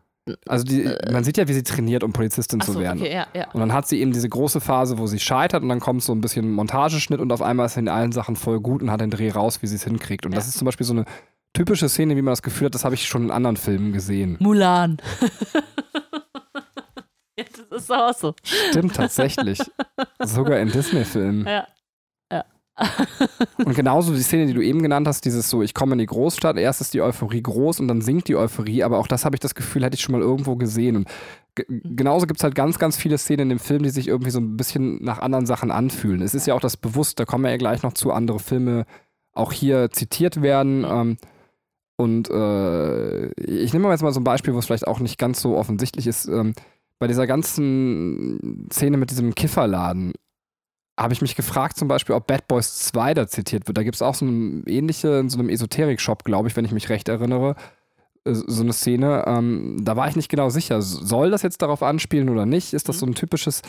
[0.46, 3.00] Also die, äh, man sieht ja, wie sie trainiert, um Polizistin so, zu werden.
[3.00, 3.50] Okay, ja, ja.
[3.52, 6.12] Und dann hat sie eben diese große Phase, wo sie scheitert und dann kommt so
[6.12, 9.00] ein bisschen Montageschnitt und auf einmal ist sie in allen Sachen voll gut und hat
[9.00, 10.26] den Dreh raus, wie sie es hinkriegt.
[10.26, 10.36] Und ja.
[10.36, 11.06] das ist zum Beispiel so eine
[11.54, 14.36] typische Szene, wie man das Gefühl hat, das habe ich schon in anderen Filmen gesehen.
[14.38, 14.98] Mulan.
[17.70, 18.34] das ist auch so.
[18.42, 19.58] Stimmt tatsächlich.
[20.20, 21.46] Sogar in Disney-Filmen.
[21.46, 21.66] Ja.
[23.64, 26.06] und genauso die Szene, die du eben genannt hast, dieses so, ich komme in die
[26.06, 29.34] Großstadt, erst ist die Euphorie groß und dann sinkt die Euphorie, aber auch das habe
[29.36, 30.96] ich das Gefühl, hätte ich schon mal irgendwo gesehen.
[30.96, 31.08] Und
[31.56, 34.38] genauso gibt es halt ganz, ganz viele Szenen in dem Film, die sich irgendwie so
[34.38, 36.22] ein bisschen nach anderen Sachen anfühlen.
[36.22, 38.86] Es ist ja auch das Bewusst, da kommen wir ja gleich noch zu, andere Filme
[39.32, 40.84] auch hier zitiert werden.
[40.88, 41.16] Ähm,
[41.96, 45.18] und äh, ich nehme mal jetzt mal so ein Beispiel, wo es vielleicht auch nicht
[45.18, 46.28] ganz so offensichtlich ist.
[46.28, 46.54] Ähm,
[46.98, 50.12] bei dieser ganzen Szene mit diesem Kifferladen
[50.98, 53.78] habe ich mich gefragt, zum Beispiel, ob Bad Boys 2 da zitiert wird.
[53.78, 56.72] Da gibt es auch so eine ähnliche, in so einem Esoterik-Shop, glaube ich, wenn ich
[56.72, 57.54] mich recht erinnere,
[58.24, 59.24] äh, so eine Szene.
[59.26, 60.82] Ähm, da war ich nicht genau sicher.
[60.82, 62.72] Soll das jetzt darauf anspielen oder nicht?
[62.72, 63.00] Ist das mhm.
[63.00, 63.62] so ein typisches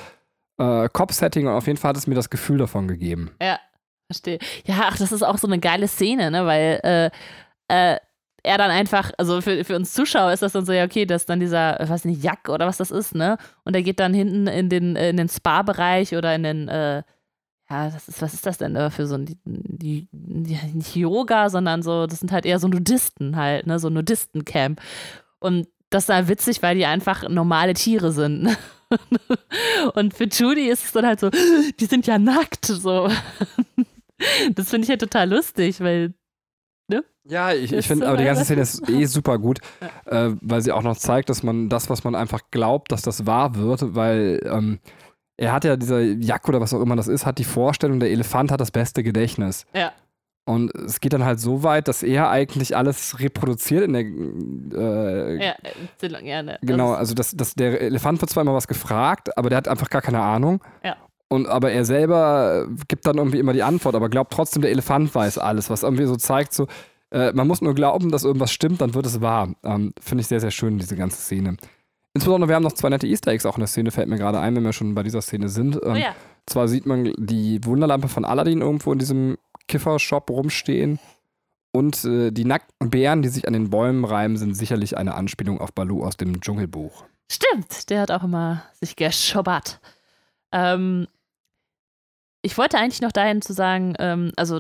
[0.58, 1.46] äh, Cop-Setting?
[1.46, 3.30] Und auf jeden Fall hat es mir das Gefühl davon gegeben.
[3.40, 3.60] Ja,
[4.08, 4.40] verstehe.
[4.66, 6.46] Ja, ach, das ist auch so eine geile Szene, ne?
[6.48, 8.00] Weil äh, äh,
[8.44, 11.24] er dann einfach, also für, für uns Zuschauer ist das dann so, ja, okay, das
[11.24, 13.38] ist dann dieser, weiß nicht, Jack oder was das ist, ne?
[13.64, 17.04] Und er geht dann hinten in den, in den Spa-Bereich oder in den, äh,
[17.70, 22.08] ja, das ist, was ist das denn für so ein, die, nicht Yoga, sondern so,
[22.08, 24.82] das sind halt eher so Nudisten halt, ne, so Nudistencamp.
[25.40, 28.44] Und das ist halt witzig, weil die einfach normale Tiere sind.
[28.44, 28.58] Ne?
[29.94, 33.10] Und für Judy ist es dann halt so, die sind ja nackt, so.
[34.54, 36.14] Das finde ich ja total lustig, weil
[37.30, 38.44] Ja, ich, ich finde, aber die ganze.
[38.44, 39.60] Szene ist eh super gut,
[40.06, 43.26] äh, weil sie auch noch zeigt, dass man das, was man einfach glaubt, dass das
[43.26, 44.80] wahr wird, weil ähm,
[45.38, 48.10] er hat ja dieser Jack oder was auch immer das ist, hat die Vorstellung, der
[48.10, 49.66] Elefant hat das beste Gedächtnis.
[49.74, 49.94] Ja.
[50.46, 55.46] Und es geht dann halt so weit, dass er eigentlich alles reproduziert in der äh,
[55.46, 55.54] ja,
[55.92, 56.58] erzähl lang gerne.
[56.64, 59.90] Genau, also das, das, der Elefant wird zwar immer was gefragt, aber der hat einfach
[59.92, 60.64] gar keine Ahnung.
[60.84, 60.98] Ja.
[61.28, 64.72] Und aber er selber äh, gibt dann irgendwie immer die Antwort, aber glaubt trotzdem, der
[64.72, 66.66] Elefant weiß alles, was irgendwie so zeigt, so,
[67.12, 69.54] äh, man muss nur glauben, dass irgendwas stimmt, dann wird es wahr.
[69.64, 71.58] Ähm, Finde ich sehr, sehr schön, diese ganze Szene.
[72.14, 74.40] Insbesondere, wir haben noch zwei nette Easter Eggs auch in der Szene, fällt mir gerade
[74.40, 75.76] ein, wenn wir schon bei dieser Szene sind.
[75.76, 76.16] Ähm, oh ja,
[76.50, 79.38] Zwar sieht man die Wunderlampe von Aladdin irgendwo in diesem
[79.68, 81.00] Kiffershop rumstehen.
[81.72, 85.62] Und äh, die nackten Bären, die sich an den Bäumen reimen, sind sicherlich eine Anspielung
[85.62, 87.06] auf Baloo aus dem Dschungelbuch.
[87.32, 87.92] stimmt.
[87.92, 89.80] Der hat auch immer sich geschobbert.
[90.52, 91.08] Ähm,
[92.42, 94.60] ich wollte eigentlich noch dahin zu sagen, ähm, also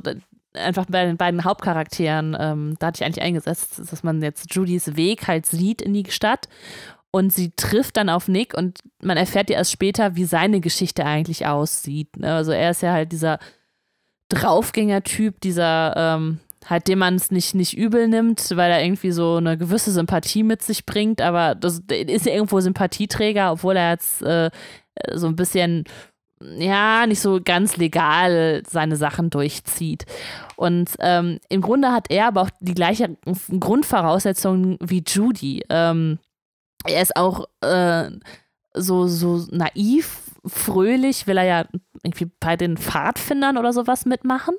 [0.59, 4.95] einfach bei den beiden Hauptcharakteren, ähm, da hatte ich eigentlich eingesetzt, dass man jetzt Judys
[4.95, 6.47] Weg halt sieht in die Stadt
[7.11, 11.05] und sie trifft dann auf Nick und man erfährt ja erst später, wie seine Geschichte
[11.05, 12.17] eigentlich aussieht.
[12.17, 12.33] ne?
[12.33, 13.39] Also er ist ja halt dieser
[14.29, 19.37] Draufgänger-Typ, dieser ähm, halt, dem man es nicht, nicht übel nimmt, weil er irgendwie so
[19.37, 24.21] eine gewisse Sympathie mit sich bringt, aber das ist ja irgendwo Sympathieträger, obwohl er jetzt
[24.21, 24.51] äh,
[25.13, 25.85] so ein bisschen
[26.41, 30.05] ja, nicht so ganz legal seine Sachen durchzieht.
[30.55, 33.17] Und ähm, im Grunde hat er aber auch die gleiche
[33.59, 35.63] Grundvoraussetzungen wie Judy.
[35.69, 36.19] Ähm,
[36.85, 38.09] er ist auch äh,
[38.73, 41.65] so, so naiv, fröhlich, will er ja
[42.03, 44.55] irgendwie bei den Pfadfindern oder sowas mitmachen.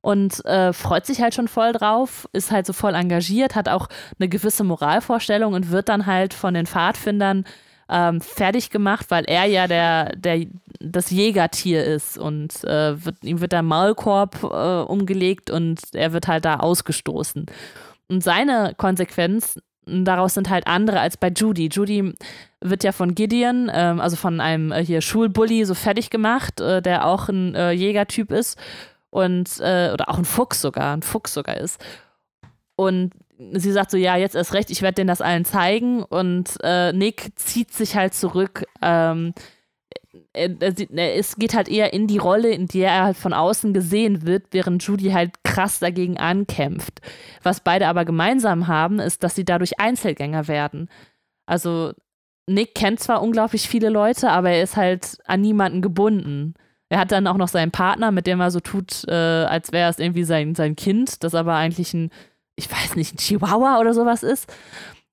[0.00, 3.88] Und äh, freut sich halt schon voll drauf, ist halt so voll engagiert, hat auch
[4.18, 7.44] eine gewisse Moralvorstellung und wird dann halt von den Pfadfindern
[7.88, 10.46] ähm, fertig gemacht, weil er ja der, der,
[10.80, 16.28] das Jägertier ist und äh, wird, ihm wird der Maulkorb äh, umgelegt und er wird
[16.28, 17.46] halt da ausgestoßen.
[18.08, 21.68] Und seine Konsequenz daraus sind halt andere als bei Judy.
[21.72, 22.14] Judy
[22.60, 26.82] wird ja von Gideon, ähm, also von einem äh, hier Schulbully, so fertig gemacht, äh,
[26.82, 28.58] der auch ein äh, Jägertyp ist
[29.10, 31.82] und äh, oder auch ein Fuchs sogar, ein Fuchs sogar ist.
[32.76, 33.12] Und
[33.52, 36.02] sie sagt so, ja, jetzt erst recht, ich werde denen das allen zeigen.
[36.02, 38.64] Und äh, Nick zieht sich halt zurück.
[38.82, 39.34] Ähm,
[40.32, 44.46] ist, geht halt eher in die Rolle, in der er halt von außen gesehen wird,
[44.50, 47.00] während Judy halt krass dagegen ankämpft.
[47.42, 50.88] Was beide aber gemeinsam haben, ist, dass sie dadurch Einzelgänger werden.
[51.46, 51.92] Also
[52.46, 56.54] Nick kennt zwar unglaublich viele Leute, aber er ist halt an niemanden gebunden.
[56.88, 59.90] Er hat dann auch noch seinen Partner, mit dem er so tut, äh, als wäre
[59.90, 62.10] es irgendwie sein, sein Kind, das aber eigentlich ein,
[62.58, 64.52] ich weiß nicht, ein Chihuahua oder sowas ist.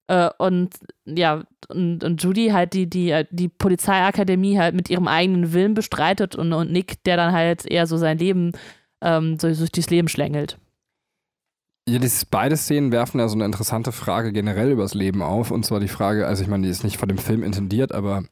[0.07, 0.75] Äh, und
[1.05, 5.73] ja, und, und Judy halt die, die, äh, die Polizeiakademie halt mit ihrem eigenen Willen
[5.73, 8.51] bestreitet und, und Nick, der dann halt eher so sein Leben
[9.01, 10.57] ähm, so durch das Leben schlängelt.
[11.87, 15.51] Ja, dieses, beide Szenen werfen ja so eine interessante Frage generell übers Leben auf.
[15.51, 18.23] Und zwar die Frage, also ich meine, die ist nicht von dem Film intendiert, aber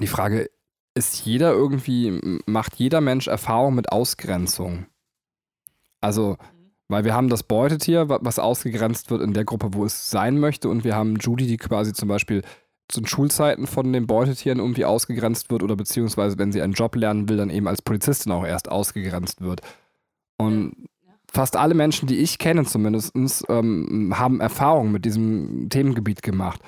[0.00, 0.50] die Frage,
[0.94, 4.86] ist jeder irgendwie, macht jeder Mensch Erfahrung mit Ausgrenzung?
[6.00, 6.36] Also,
[6.90, 10.38] weil wir haben das Beutetier, wa- was ausgegrenzt wird in der Gruppe, wo es sein
[10.38, 12.42] möchte, und wir haben Judy, die quasi zum Beispiel
[12.88, 16.96] zu den Schulzeiten von den Beutetieren irgendwie ausgegrenzt wird oder beziehungsweise, wenn sie einen Job
[16.96, 19.60] lernen will, dann eben als Polizistin auch erst ausgegrenzt wird.
[20.36, 20.74] Und
[21.32, 23.14] fast alle Menschen, die ich kenne zumindest,
[23.48, 26.60] ähm, haben Erfahrungen mit diesem Themengebiet gemacht.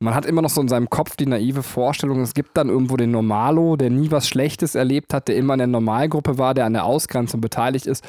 [0.00, 2.96] Man hat immer noch so in seinem Kopf die naive Vorstellung, es gibt dann irgendwo
[2.96, 6.66] den Normalo, der nie was Schlechtes erlebt hat, der immer in der Normalgruppe war, der
[6.66, 8.04] an der Ausgrenzung beteiligt ist.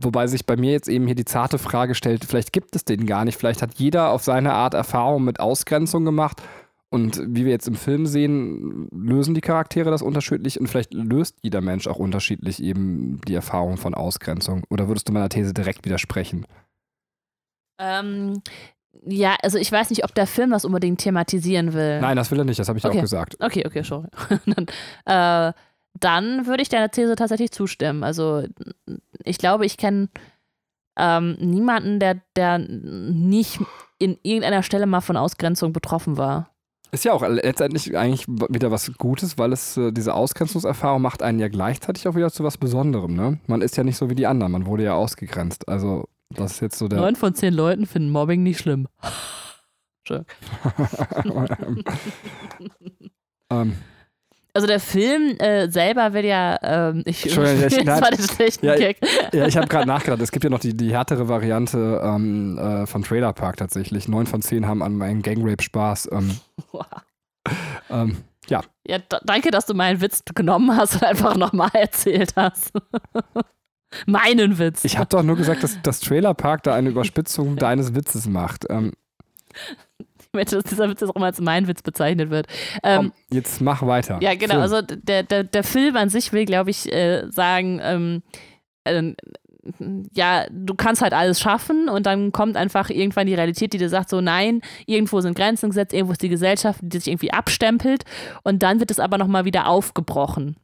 [0.00, 3.06] Wobei sich bei mir jetzt eben hier die zarte Frage stellt, vielleicht gibt es den
[3.06, 6.42] gar nicht, vielleicht hat jeder auf seine Art Erfahrung mit Ausgrenzung gemacht
[6.88, 11.36] und wie wir jetzt im Film sehen, lösen die Charaktere das unterschiedlich und vielleicht löst
[11.42, 14.62] jeder Mensch auch unterschiedlich eben die Erfahrung von Ausgrenzung.
[14.70, 16.46] Oder würdest du meiner These direkt widersprechen?
[17.78, 18.40] Ähm,
[19.04, 22.00] ja, also ich weiß nicht, ob der Film das unbedingt thematisieren will.
[22.00, 22.98] Nein, das will er nicht, das habe ich Okay.
[22.98, 23.36] auch gesagt.
[23.40, 24.06] Okay, okay, sorry.
[24.46, 24.66] dann,
[25.50, 25.52] äh,
[26.00, 28.02] dann würde ich deiner These tatsächlich zustimmen.
[28.04, 28.44] Also
[29.24, 30.08] ich glaube, ich kenne
[30.96, 33.60] ähm, niemanden, der, der nicht
[33.98, 36.50] in irgendeiner Stelle mal von Ausgrenzung betroffen war.
[36.92, 41.40] Ist ja auch letztendlich eigentlich wieder was Gutes, weil es äh, diese Ausgrenzungserfahrung macht einen
[41.40, 43.14] ja gleichzeitig auch wieder zu was Besonderem.
[43.14, 43.40] Ne?
[43.46, 45.68] Man ist ja nicht so wie die anderen, man wurde ja ausgegrenzt.
[45.68, 47.00] Also das ist jetzt so der.
[47.00, 48.88] Neun von zehn Leuten finden Mobbing nicht schlimm.
[53.50, 53.76] ähm,
[54.56, 58.66] Also der Film äh, selber will ja, ähm, ich, Entschuldigung, ich- das war der schlechte
[58.66, 58.98] Ja, Gag.
[59.32, 62.86] ja, ich habe gerade nachgedacht, es gibt ja noch die, die härtere Variante ähm, äh,
[62.86, 64.08] von Trailer Park tatsächlich.
[64.08, 66.08] Neun von zehn haben an meinem Gangrape Spaß.
[66.12, 66.36] Ähm,
[66.72, 66.86] Wow.
[67.90, 68.16] ähm,
[68.48, 68.62] Ja.
[68.86, 72.72] Ja, danke, dass du meinen Witz genommen hast und einfach nochmal erzählt hast.
[74.06, 74.84] Meinen Witz.
[74.84, 78.66] Ich habe doch nur gesagt, dass das Trailerpark da eine Überspitzung deines Witzes macht.
[78.68, 78.92] Ähm,
[80.44, 82.46] dass dieser Witz jetzt auch mal als mein Witz bezeichnet wird.
[82.82, 84.18] Ähm, komm, jetzt mach weiter.
[84.20, 84.54] Ja, genau.
[84.54, 84.62] Film.
[84.62, 88.22] Also der, der, der Film an sich will, glaube ich, äh, sagen, ähm,
[88.84, 89.14] äh,
[90.14, 93.88] ja, du kannst halt alles schaffen und dann kommt einfach irgendwann die Realität, die dir
[93.88, 98.04] sagt, so nein, irgendwo sind Grenzen gesetzt, irgendwo ist die Gesellschaft, die sich irgendwie abstempelt
[98.42, 100.56] und dann wird es aber nochmal wieder aufgebrochen.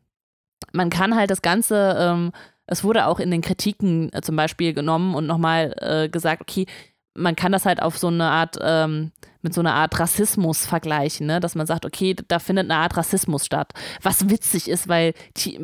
[0.72, 2.32] Man kann halt das Ganze, ähm,
[2.66, 6.66] es wurde auch in den Kritiken äh, zum Beispiel genommen und nochmal äh, gesagt, okay,
[7.14, 11.26] man kann das halt auf so eine Art, ähm, mit so einer Art Rassismus vergleichen,
[11.26, 11.40] ne?
[11.40, 13.72] dass man sagt, okay, da findet eine Art Rassismus statt.
[14.00, 15.14] Was witzig ist, weil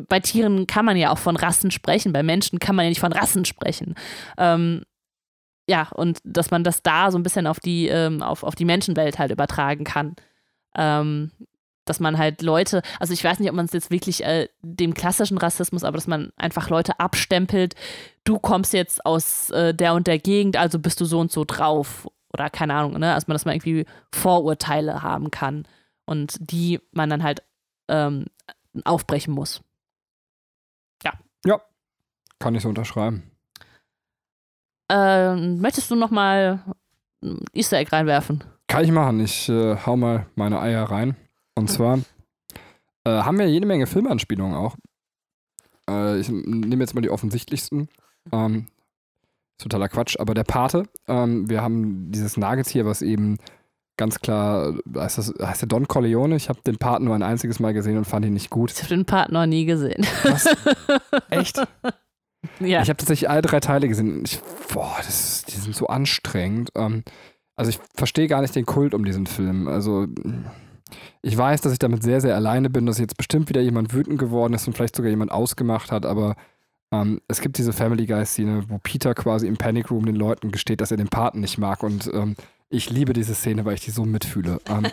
[0.07, 2.99] bei Tieren kann man ja auch von Rassen sprechen, bei Menschen kann man ja nicht
[2.99, 3.95] von Rassen sprechen.
[4.37, 4.83] Ähm,
[5.67, 8.65] ja, und dass man das da so ein bisschen auf die, ähm, auf, auf die
[8.65, 10.15] Menschenwelt halt übertragen kann.
[10.75, 11.31] Ähm,
[11.89, 14.93] dass man halt Leute, also ich weiß nicht, ob man es jetzt wirklich äh, dem
[14.93, 17.75] klassischen Rassismus, aber dass man einfach Leute abstempelt,
[18.23, 21.43] du kommst jetzt aus äh, der und der Gegend, also bist du so und so
[21.45, 23.13] drauf oder keine Ahnung, ne?
[23.13, 25.67] Also dass man irgendwie Vorurteile haben kann
[26.05, 27.41] und die man dann halt
[27.87, 28.25] ähm,
[28.85, 29.61] aufbrechen muss.
[31.03, 31.13] Ja.
[31.45, 31.59] Ja,
[32.37, 33.23] kann ich so unterschreiben.
[34.91, 36.63] Ähm, möchtest du noch mal
[37.53, 38.43] Easter Egg reinwerfen?
[38.67, 39.19] Kann ich machen.
[39.19, 41.15] Ich äh, hau mal meine Eier rein.
[41.59, 41.99] Und zwar
[43.05, 44.75] äh, haben wir jede Menge Filmanspielungen auch.
[45.89, 47.89] Äh, ich nehme jetzt mal die offensichtlichsten.
[48.31, 48.67] Ähm,
[49.57, 50.83] totaler Quatsch, aber der Pate.
[51.07, 53.37] Ähm, wir haben dieses Nagetier, was eben
[53.97, 56.35] ganz klar, heißt, das, heißt der Don Corleone?
[56.35, 58.71] Ich habe den Paten nur ein einziges Mal gesehen und fand ihn nicht gut.
[58.71, 60.05] Ich habe den Paten noch nie gesehen.
[60.23, 60.47] Was?
[61.29, 61.57] Echt?
[62.61, 62.81] Ja.
[62.81, 64.23] Ich habe tatsächlich alle drei Teile gesehen.
[64.25, 64.39] Ich,
[64.73, 66.71] boah, das, die sind so anstrengend.
[66.75, 67.03] Ähm,
[67.57, 69.67] also ich verstehe gar nicht den Kult um diesen Film.
[69.67, 70.07] Also
[71.21, 74.19] ich weiß, dass ich damit sehr, sehr alleine bin, dass jetzt bestimmt wieder jemand wütend
[74.19, 76.35] geworden ist und vielleicht sogar jemand ausgemacht hat, aber
[76.91, 80.81] ähm, es gibt diese Family Guy-Szene, wo Peter quasi im Panic Room den Leuten gesteht,
[80.81, 82.35] dass er den Paten nicht mag und ähm,
[82.69, 84.59] ich liebe diese Szene, weil ich die so mitfühle.
[84.67, 84.87] Ähm,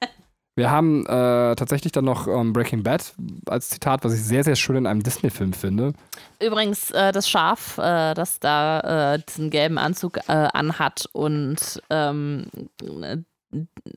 [0.56, 3.14] wir haben äh, tatsächlich dann noch ähm, Breaking Bad
[3.46, 5.92] als Zitat, was ich sehr, sehr schön in einem Disney-Film finde.
[6.40, 12.46] Übrigens, äh, das Schaf, äh, das da äh, diesen gelben Anzug äh, anhat und ähm,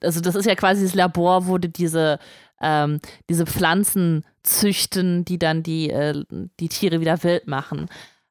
[0.01, 2.19] also das ist ja quasi das Labor, wo die diese,
[2.61, 2.99] ähm,
[3.29, 6.23] diese Pflanzen züchten, die dann die, äh,
[6.59, 7.87] die Tiere wieder wild machen.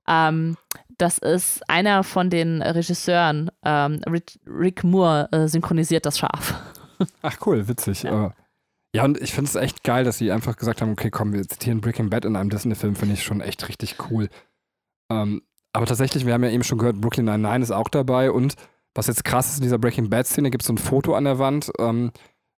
[0.09, 0.57] Ähm,
[0.97, 6.55] das ist einer von den Regisseuren, ähm, Rick, Rick, Moore, äh, synchronisiert das Schaf.
[7.23, 8.03] Ach cool, witzig.
[8.03, 8.35] Ja,
[8.95, 11.47] ja und ich finde es echt geil, dass sie einfach gesagt haben, okay, komm, wir
[11.47, 14.29] zitieren Breaking Bad in einem Disney-Film, finde ich schon echt richtig cool.
[15.11, 18.55] Ähm, aber tatsächlich, wir haben ja eben schon gehört, Brooklyn Nine-Nine ist auch dabei und
[18.99, 21.39] was jetzt krass ist in dieser Breaking Bad-Szene, gibt es so ein Foto an der
[21.39, 22.11] Wand, ähm,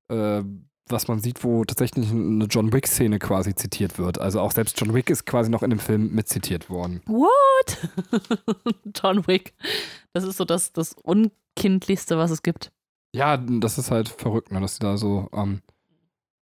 [0.09, 0.43] äh,
[0.89, 4.19] was man sieht, wo tatsächlich eine John Wick-Szene quasi zitiert wird.
[4.19, 7.03] Also auch selbst John Wick ist quasi noch in dem Film mitzitiert worden.
[7.05, 7.79] What?
[9.01, 9.53] John Wick.
[10.15, 12.73] Das ist so das, das Unkindlichste, was es gibt.
[13.15, 15.61] Ja, das ist halt verrückt, ne, dass sie da so ähm,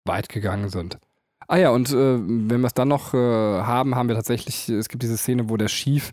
[0.04, 0.98] weit gegangen sind.
[1.48, 4.88] Ah ja, und äh, wenn wir es dann noch äh, haben, haben wir tatsächlich, es
[4.88, 6.12] gibt diese Szene, wo der Schief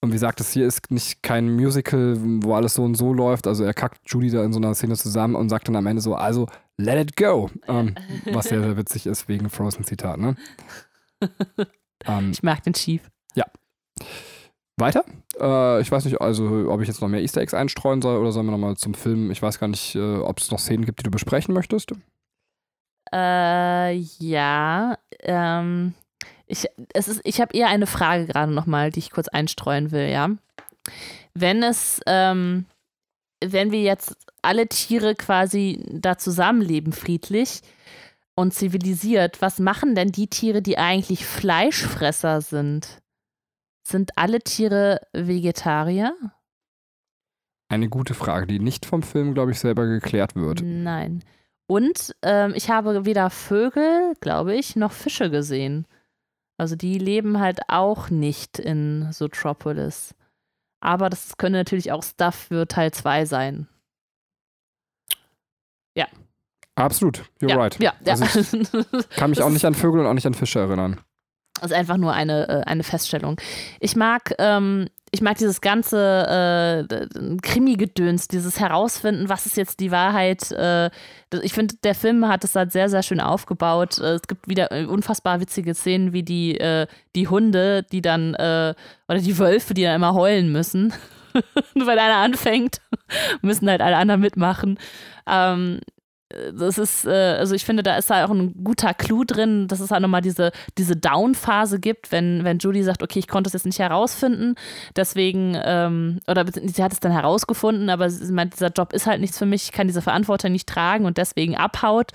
[0.00, 3.46] und wie gesagt, das hier ist nicht kein Musical, wo alles so und so läuft.
[3.46, 6.02] Also er kackt Judy da in so einer Szene zusammen und sagt dann am Ende
[6.02, 7.50] so, also let it go.
[7.66, 7.94] Ähm,
[8.32, 10.36] was sehr, sehr witzig ist wegen Frozen-Zitat, ne?
[12.04, 13.02] ähm, ich mag den Chief.
[13.34, 13.46] Ja.
[14.76, 15.04] Weiter?
[15.40, 18.32] Äh, ich weiß nicht, also ob ich jetzt noch mehr Easter Eggs einstreuen soll oder
[18.32, 19.30] sollen wir nochmal zum Film?
[19.30, 21.92] Ich weiß gar nicht, äh, ob es noch Szenen gibt, die du besprechen möchtest.
[23.12, 24.98] Äh, ja.
[25.20, 25.94] Ähm,
[26.46, 26.66] ich,
[27.24, 30.30] ich habe eher eine Frage gerade nochmal, die ich kurz einstreuen will, ja.
[31.34, 32.66] Wenn es, ähm,
[33.44, 37.60] wenn wir jetzt alle Tiere quasi da zusammenleben, friedlich
[38.36, 43.02] und zivilisiert, was machen denn die Tiere, die eigentlich Fleischfresser sind?
[43.82, 46.14] Sind alle Tiere Vegetarier?
[47.68, 50.62] Eine gute Frage, die nicht vom Film, glaube ich, selber geklärt wird.
[50.62, 51.24] Nein.
[51.66, 55.86] Und ähm, ich habe weder Vögel, glaube ich, noch Fische gesehen.
[56.58, 60.14] Also die leben halt auch nicht in Zootropolis.
[60.80, 63.68] Aber das könnte natürlich auch Stuff für Teil 2 sein.
[65.94, 66.06] Ja.
[66.74, 67.80] Absolut, you're ja, right.
[67.80, 68.12] Ja, ja.
[68.12, 71.00] Also ich kann mich auch nicht an Vögel und auch nicht an Fische erinnern.
[71.54, 73.40] Das ist einfach nur eine, äh, eine Feststellung.
[73.80, 79.90] Ich mag ähm, ich mag dieses ganze äh, Krimi-Gedöns, dieses Herausfinden, was ist jetzt die
[79.90, 80.50] Wahrheit.
[80.52, 80.90] Äh,
[81.42, 83.98] ich finde, der Film hat es halt sehr, sehr schön aufgebaut.
[83.98, 88.34] Äh, es gibt wieder äh, unfassbar witzige Szenen, wie die, äh, die Hunde, die dann,
[88.34, 88.74] äh,
[89.08, 90.92] oder die Wölfe, die dann immer heulen müssen.
[91.74, 92.80] Weil einer anfängt,
[93.42, 94.78] müssen halt alle anderen mitmachen.
[95.26, 95.80] Ähm,
[96.28, 99.78] das ist, äh, also ich finde, da ist da auch ein guter Clou drin, dass
[99.78, 103.54] es halt nochmal diese, diese Down-Phase gibt, wenn, wenn Judy sagt, okay, ich konnte es
[103.54, 104.56] jetzt nicht herausfinden,
[104.96, 109.20] deswegen, ähm, oder sie hat es dann herausgefunden, aber sie meint, dieser Job ist halt
[109.20, 112.10] nichts für mich, ich kann diese Verantwortung nicht tragen und deswegen abhaut.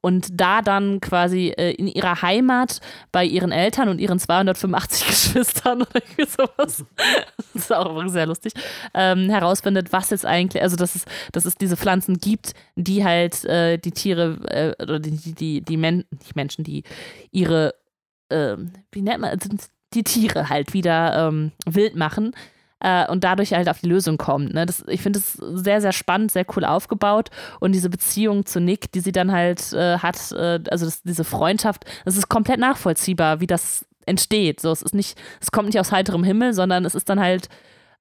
[0.00, 5.82] Und da dann quasi äh, in ihrer Heimat bei ihren Eltern und ihren 285 Geschwistern
[5.82, 6.84] oder sowas,
[7.52, 8.52] das ist auch sehr lustig,
[8.94, 13.44] ähm, herausfindet, was jetzt eigentlich, also dass es, dass es diese Pflanzen gibt, die halt
[13.44, 16.84] äh, äh, die Tiere äh, oder die, die, die, Men die Menschen, die
[17.30, 17.74] ihre,
[18.28, 18.56] äh,
[18.92, 19.38] wie nennt man,
[19.94, 22.32] die Tiere halt wieder ähm, wild machen
[22.80, 24.52] äh, und dadurch halt auf die Lösung kommen.
[24.52, 24.66] Ne?
[24.66, 27.30] Das, ich finde es sehr, sehr spannend, sehr cool aufgebaut
[27.60, 31.24] und diese Beziehung zu Nick, die sie dann halt äh, hat, äh, also das, diese
[31.24, 34.60] Freundschaft, das ist komplett nachvollziehbar, wie das entsteht.
[34.60, 37.48] So, es ist nicht, es kommt nicht aus heiterem Himmel, sondern es ist dann halt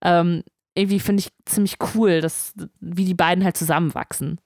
[0.01, 0.43] ähm,
[0.75, 4.39] irgendwie finde ich ziemlich cool, dass, wie die beiden halt zusammenwachsen.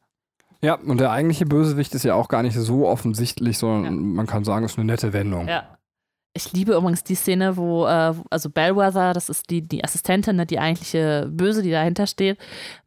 [0.62, 3.92] Ja, und der eigentliche Bösewicht ist ja auch gar nicht so offensichtlich, sondern ja.
[3.92, 5.48] man kann sagen, es ist eine nette Wendung.
[5.48, 5.78] Ja.
[6.34, 10.46] Ich liebe übrigens die Szene, wo, äh, also Bellwether, das ist die, die Assistentin, ne,
[10.46, 12.38] die eigentliche Böse, die dahinter steht,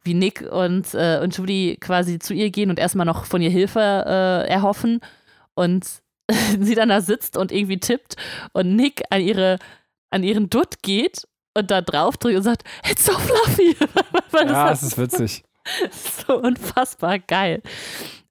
[0.03, 3.49] wie Nick und, äh, und Judy quasi zu ihr gehen und erstmal noch von ihr
[3.49, 5.01] Hilfe äh, erhoffen
[5.55, 5.85] und
[6.59, 8.15] sie dann da sitzt und irgendwie tippt
[8.53, 9.59] und Nick an, ihre,
[10.09, 13.75] an ihren Dutt geht und da drauf drückt und sagt, it's so fluffy.
[14.33, 15.43] ja, das ist witzig.
[16.27, 17.61] so unfassbar geil.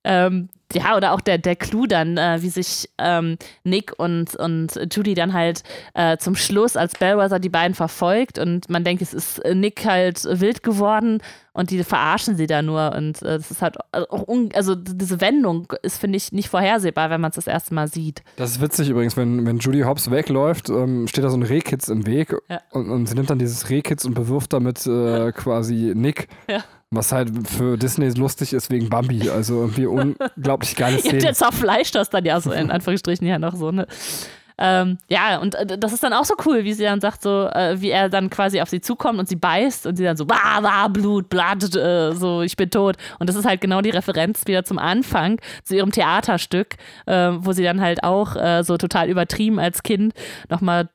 [0.05, 4.81] Ähm, ja, oder auch der, der Clou dann, äh, wie sich ähm, Nick und, und
[4.91, 5.63] Judy dann halt
[5.95, 10.25] äh, zum Schluss als Bellwether die beiden verfolgt und man denkt, es ist Nick halt
[10.25, 11.21] wild geworden
[11.53, 15.73] und die verarschen sie da nur und äh, das ist halt auch, also diese Wendung
[15.83, 18.23] ist, finde ich, nicht vorhersehbar, wenn man es das erste Mal sieht.
[18.37, 21.89] Das ist witzig übrigens, wenn, wenn Judy Hobbs wegläuft, ähm, steht da so ein Rehkitz
[21.89, 22.61] im Weg ja.
[22.71, 26.29] und, und sie nimmt dann dieses Rehkitz und bewirft damit äh, quasi Nick.
[26.49, 26.65] Ja.
[26.95, 29.31] Was halt für Disney lustig ist wegen Bambi.
[29.31, 29.87] Also irgendwie
[30.37, 31.15] unglaublich geile Szene.
[31.15, 33.87] ja, der zerfleischt das dann ja so in Anführungsstrichen ja noch so, ne?
[34.59, 37.49] Ähm, ja, und äh, das ist dann auch so cool, wie sie dann sagt, so,
[37.49, 40.27] äh, wie er dann quasi auf sie zukommt und sie beißt und sie dann so,
[40.27, 42.97] bah, bah, Blut, Blatt, äh, so, ich bin tot.
[43.19, 46.77] Und das ist halt genau die Referenz wieder zum Anfang, zu ihrem Theaterstück,
[47.07, 50.15] äh, wo sie dann halt auch äh, so total übertrieben als Kind
[50.49, 50.89] nochmal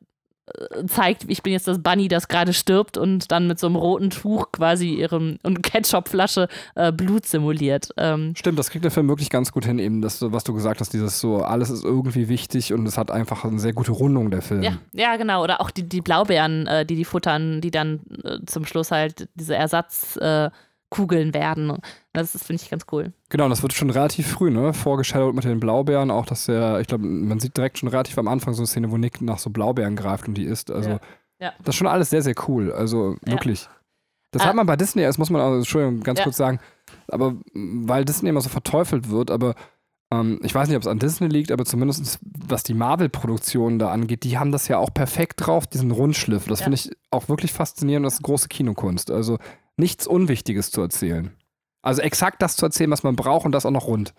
[0.88, 4.10] zeigt, ich bin jetzt das Bunny, das gerade stirbt und dann mit so einem roten
[4.10, 7.90] Tuch quasi ihrem und Ketchupflasche äh, Blut simuliert.
[7.98, 10.80] Ähm, Stimmt, das kriegt der Film wirklich ganz gut hin, eben das, was du gesagt
[10.80, 14.32] hast, dieses so, alles ist irgendwie wichtig und es hat einfach eine sehr gute Rundung,
[14.32, 14.64] der Film.
[14.64, 15.44] Ja, ja genau.
[15.44, 19.28] Oder auch die, die Blaubeeren, äh, die die futtern, die dann äh, zum Schluss halt
[19.36, 20.50] diese Ersatz äh,
[21.34, 21.78] werden.
[22.18, 23.14] Das, das finde ich ganz cool.
[23.30, 24.74] Genau, das wird schon relativ früh, ne?
[24.74, 28.28] Vorgestellt mit den Blaubeeren, auch dass der, ich glaube, man sieht direkt schon relativ am
[28.28, 30.72] Anfang so eine Szene, wo Nick nach so Blaubeeren greift und die isst.
[30.72, 31.00] Also, ja.
[31.40, 31.54] Ja.
[31.60, 32.72] das ist schon alles sehr, sehr cool.
[32.72, 33.66] Also, wirklich.
[33.66, 33.70] Ja.
[34.32, 34.46] Das ah.
[34.48, 36.60] hat man bei Disney, das muss man auch, Entschuldigung, ganz kurz sagen,
[37.08, 39.54] aber weil Disney immer so verteufelt wird, aber
[40.12, 43.92] ähm, ich weiß nicht, ob es an Disney liegt, aber zumindest was die Marvel-Produktionen da
[43.92, 46.46] angeht, die haben das ja auch perfekt drauf, diesen Rundschliff.
[46.46, 49.12] Das finde ich auch wirklich faszinierend, das ist große Kinokunst.
[49.12, 49.38] Also,
[49.78, 51.32] nichts Unwichtiges zu erzählen.
[51.82, 54.14] Also exakt das zu erzählen, was man braucht und das auch noch rund.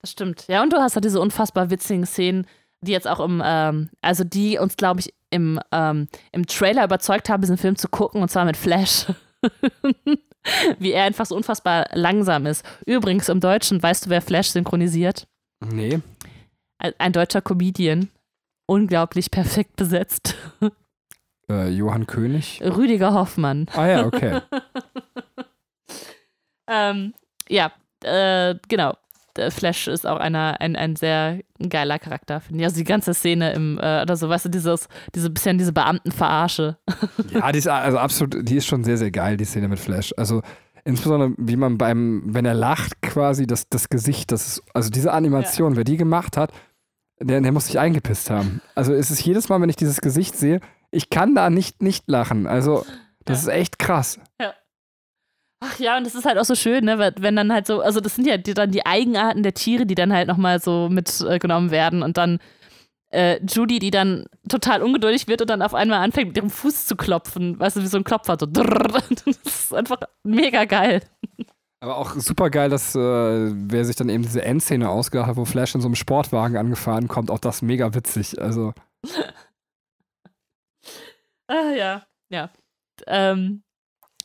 [0.00, 0.46] Das stimmt.
[0.48, 2.46] Ja, und du hast halt diese unfassbar witzigen Szenen,
[2.82, 7.28] die jetzt auch im, ähm, also die uns, glaube ich, im, ähm, im Trailer überzeugt
[7.28, 9.06] haben, diesen Film zu gucken, und zwar mit Flash.
[10.78, 12.64] Wie er einfach so unfassbar langsam ist.
[12.86, 15.26] Übrigens, im Deutschen, weißt du, wer Flash synchronisiert?
[15.60, 16.00] Nee.
[16.78, 18.08] Ein, ein deutscher Comedian.
[18.66, 20.34] Unglaublich perfekt besetzt.
[21.50, 22.62] Äh, Johann König?
[22.62, 23.66] Rüdiger Hoffmann.
[23.74, 24.40] Ah ja, okay.
[26.70, 27.14] ähm,
[27.48, 28.94] ja, äh, genau.
[29.36, 32.64] Der Flash ist auch einer, ein, ein sehr geiler Charakter, finde ich.
[32.64, 36.76] Also die ganze Szene im, äh, oder so, weißt du, dieses, diese bisschen diese Beamtenverarsche.
[37.32, 40.12] ja, die ist also absolut, die ist schon sehr, sehr geil, die Szene mit Flash.
[40.16, 40.42] Also
[40.84, 45.12] insbesondere, wie man beim, wenn er lacht, quasi das, das Gesicht, das ist, also diese
[45.12, 45.76] Animation, ja.
[45.76, 46.52] wer die gemacht hat,
[47.20, 48.60] der, der muss sich eingepisst haben.
[48.74, 50.60] Also es ist jedes Mal, wenn ich dieses Gesicht sehe,
[50.90, 52.46] ich kann da nicht nicht lachen.
[52.46, 52.84] Also,
[53.24, 53.52] das ja.
[53.52, 54.18] ist echt krass.
[54.40, 54.54] Ja.
[55.62, 57.12] Ach ja, und das ist halt auch so schön, ne?
[57.18, 59.94] wenn dann halt so, also das sind ja die, dann die Eigenarten der Tiere, die
[59.94, 62.38] dann halt nochmal so mitgenommen äh, werden und dann
[63.10, 66.86] äh, Judy, die dann total ungeduldig wird und dann auf einmal anfängt, mit ihrem Fuß
[66.86, 71.02] zu klopfen, weißt du, wie so ein Klopfer, so das ist einfach mega geil.
[71.80, 75.44] Aber auch super geil, dass äh, wer sich dann eben diese Endszene ausgedacht hat, wo
[75.44, 78.40] Flash in so einem Sportwagen angefahren kommt, auch das mega witzig.
[78.40, 78.72] Also.
[81.52, 82.48] Ah, ja, ja.
[83.08, 83.64] Ähm,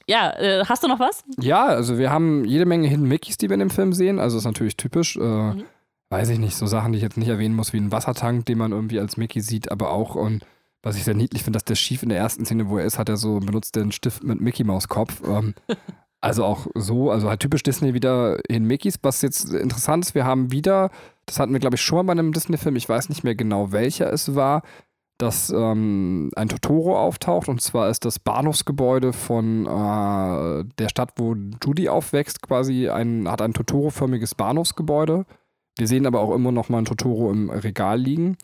[0.08, 1.24] ja, äh, hast du noch was?
[1.40, 4.20] Ja, also wir haben jede Menge Hidden Mickeys, die wir in dem Film sehen.
[4.20, 5.16] Also ist natürlich typisch.
[5.16, 5.64] Äh, mhm.
[6.10, 8.60] Weiß ich nicht, so Sachen, die ich jetzt nicht erwähnen muss, wie ein Wassertank, den
[8.60, 10.46] man irgendwie als Mickey sieht, aber auch und
[10.84, 13.00] was ich sehr niedlich finde, dass der Schief in der ersten Szene, wo er ist,
[13.00, 15.24] hat er so benutzt den Stift mit Mickey Maus Kopf.
[15.28, 15.56] Ähm,
[16.26, 18.96] Also auch so, also halt typisch Disney wieder in Mickeys.
[19.04, 20.90] Was jetzt interessant ist, wir haben wieder,
[21.28, 23.72] das hatten wir glaube ich schon mal bei einem Disney-Film, ich weiß nicht mehr genau
[23.72, 24.64] welcher es war,
[25.18, 31.36] dass ähm, ein Totoro auftaucht und zwar ist das Bahnhofsgebäude von äh, der Stadt, wo
[31.64, 35.26] Judy aufwächst, quasi ein, hat ein Totoro-förmiges Bahnhofsgebäude.
[35.78, 38.38] Wir sehen aber auch immer noch mal ein Totoro im Regal liegen.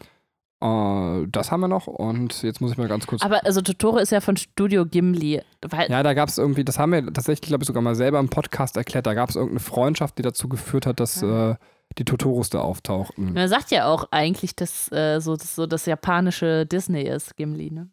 [0.62, 3.22] Äh, das haben wir noch und jetzt muss ich mal ganz kurz.
[3.22, 5.42] Aber also Totoro ist ja von Studio Gimli.
[5.68, 8.20] Weil, Ja, da gab es irgendwie, das haben wir tatsächlich, glaube ich, sogar mal selber
[8.20, 9.08] im Podcast erklärt.
[9.08, 11.56] Da gab es irgendeine Freundschaft, die dazu geführt hat, dass äh,
[11.98, 13.34] die Totoros da auftauchten.
[13.34, 17.72] Man sagt ja auch eigentlich, dass äh, so, das, so das japanische Disney ist, Gimli,
[17.72, 17.90] ne?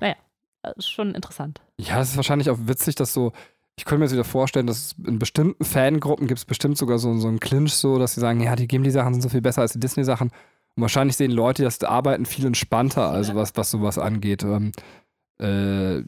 [0.00, 0.16] Naja,
[0.62, 1.60] das ist schon interessant.
[1.78, 3.32] Ja, es ist wahrscheinlich auch witzig, dass so.
[3.78, 7.14] Ich könnte mir jetzt wieder vorstellen, dass in bestimmten Fangruppen gibt es bestimmt sogar so,
[7.18, 9.74] so einen Clinch, so, dass sie sagen, ja, die Gimli-Sachen sind so viel besser als
[9.74, 10.30] die Disney-Sachen.
[10.30, 14.44] Und wahrscheinlich sehen Leute, dass das Arbeiten viel entspannter, also was, was sowas angeht.
[14.44, 14.72] Ähm,
[15.38, 16.02] äh,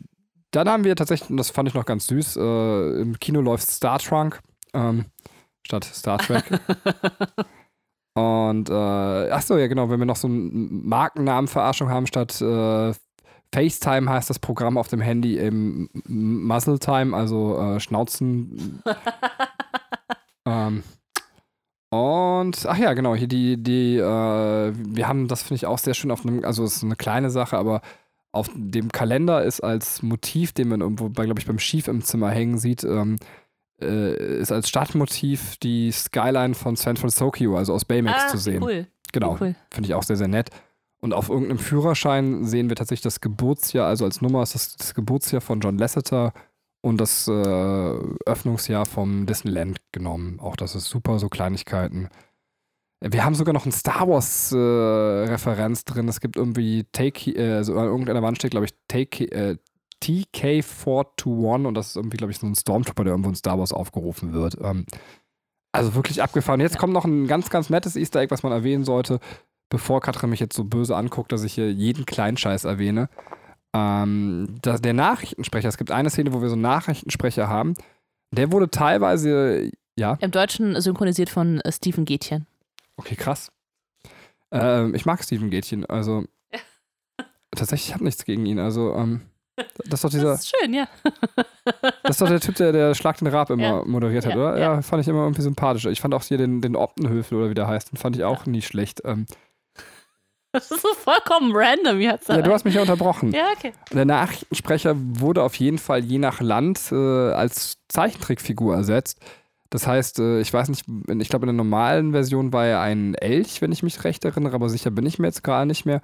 [0.50, 3.70] dann haben wir tatsächlich, und das fand ich noch ganz süß, äh, im Kino läuft
[3.70, 4.40] Star Trunk
[4.72, 5.06] ähm,
[5.64, 6.44] statt Star Trek.
[8.14, 8.72] Und äh,
[9.30, 12.92] ach so, ja genau, wenn wir noch so einen Markennamenverarschung haben statt äh,
[13.54, 18.82] FaceTime heißt das Programm auf dem Handy im Muzzle Time, also äh, Schnauzen.
[20.46, 20.82] ähm,
[21.90, 25.94] und ach ja, genau, hier die, die, äh, wir haben, das finde ich auch sehr
[25.94, 27.80] schön auf einem, also es ist eine kleine Sache, aber
[28.32, 32.04] auf dem Kalender ist als Motiv, den man irgendwo bei, glaube ich, beim Schief im
[32.04, 33.16] Zimmer hängen sieht, ähm,
[33.80, 38.62] äh, ist als Stadtmotiv die Skyline von San Francisco, also aus Baymax ah, zu sehen.
[38.62, 38.86] Cool.
[39.12, 39.54] Genau, Cool.
[39.70, 40.50] finde ich auch sehr, sehr nett.
[41.00, 44.94] Und auf irgendeinem Führerschein sehen wir tatsächlich das Geburtsjahr, also als Nummer ist das, das
[44.94, 46.32] Geburtsjahr von John Lasseter
[46.80, 47.32] und das äh,
[48.26, 50.40] Öffnungsjahr vom Disneyland genommen.
[50.40, 52.08] Auch das ist super, so Kleinigkeiten.
[53.00, 56.08] Wir haben sogar noch ein Star Wars-Referenz drin.
[56.08, 59.56] Es gibt irgendwie Take, äh, also an irgendeiner Wand steht, glaube ich, Take, äh,
[60.02, 63.72] TK421 und das ist irgendwie, glaube ich, so ein Stormtrooper, der irgendwo in Star Wars
[63.72, 64.56] aufgerufen wird.
[64.60, 64.86] Ähm,
[65.72, 66.60] also wirklich abgefahren.
[66.60, 69.20] Jetzt kommt noch ein ganz, ganz nettes Easter Egg, was man erwähnen sollte,
[69.68, 73.08] bevor Katrin mich jetzt so böse anguckt, dass ich hier jeden Kleinscheiß erwähne.
[73.74, 77.74] Ähm, das, der Nachrichtensprecher, es gibt eine Szene, wo wir so einen Nachrichtensprecher haben,
[78.30, 82.46] der wurde teilweise, ja, Im Deutschen synchronisiert von äh, Stephen Gätchen.
[82.96, 83.52] okay, krass.
[84.50, 86.24] Ähm, ich mag Steven Gätchen, also
[87.50, 89.20] tatsächlich, ich habe nichts gegen ihn, also ähm,
[89.86, 90.86] das ist doch dieser, Das ist schön, ja.
[92.02, 93.82] das ist doch der Typ, der, der Schlag den Rab immer Ja.
[93.84, 94.58] moderiert hat, Ja, oder?
[94.58, 94.74] Ja.
[94.74, 94.82] ja.
[94.82, 95.86] fand ich immer irgendwie sympathisch.
[95.86, 98.46] Ich fand auch hier den, den Optenhöfel oder wie der heißt, den fand ich auch
[98.46, 99.02] nie schlecht.
[99.04, 99.26] Ähm,
[100.52, 102.28] Das ist so vollkommen random jetzt.
[102.28, 103.32] ja, du hast mich ja unterbrochen.
[103.32, 103.72] Ja, okay.
[103.92, 109.20] Der Nachrichtensprecher wurde auf jeden Fall je nach Land äh, als Zeichentrickfigur ersetzt.
[109.70, 113.14] Das heißt, äh, ich weiß nicht, ich glaube in der normalen Version war er ein
[113.14, 116.00] Elch, wenn ich mich recht erinnere, aber sicher bin ich mir jetzt gerade nicht mehr.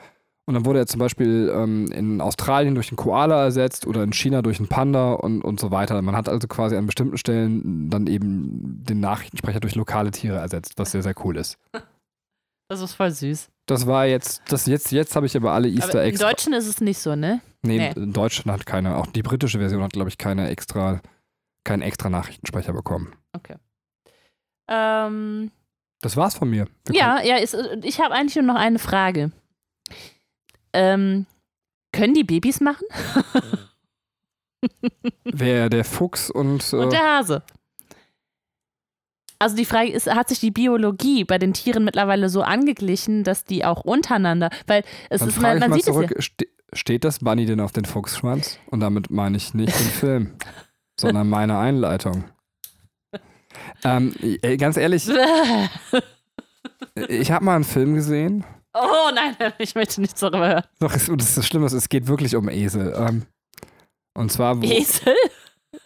[0.47, 4.12] Und dann wurde er zum Beispiel ähm, in Australien durch einen Koala ersetzt oder in
[4.12, 6.01] China durch einen Panda und, und so weiter.
[6.03, 10.74] Man hat also quasi an bestimmten Stellen dann eben den Nachrichtensprecher durch lokale Tiere ersetzt,
[10.76, 11.57] was sehr, sehr cool ist.
[12.66, 13.51] Das ist voll süß.
[13.66, 16.18] Das war jetzt, das jetzt, jetzt habe ich aber alle Easter Aber im Eggs.
[16.20, 17.42] Deutschen ist es nicht so, ne?
[17.62, 17.92] Nee, Nee.
[17.95, 21.03] in Deutschland hat keine, auch die britische Version hat, glaube ich, keine extra,
[21.64, 23.12] keinen extra Nachrichtensprecher bekommen.
[24.66, 25.51] Ähm,
[26.01, 26.66] Das war's von mir.
[26.86, 29.30] Wir ja, ja, ist, ich habe eigentlich nur noch eine Frage.
[30.75, 31.27] Ähm,
[31.93, 32.87] können die Babys machen?
[35.25, 37.43] Wer der Fuchs und, Und äh, der Hase.
[39.39, 43.45] Also die Frage ist, hat sich die Biologie bei den Tieren mittlerweile so angeglichen, dass
[43.45, 47.20] die auch untereinander, weil es dann ist, man, man sieht zurück, es ste steht das
[47.20, 48.59] Bunny denn auf den Fuchsschwanz?
[48.66, 50.33] Und damit meine ich nicht den Film,
[50.99, 52.25] sondern meine Einleitung.
[53.85, 54.14] Ähm,
[54.59, 55.68] ganz ehrlich, ja.
[57.09, 58.45] ich habe mal einen Film gesehen.
[58.75, 60.64] Oh nein, ich möchte nichts darüber hören.
[60.81, 62.93] Doch, es, das ist das Schlimme, ist, es geht wirklich um Esel.
[62.97, 63.22] Ähm,
[64.14, 65.14] und zwar, wo, Esel?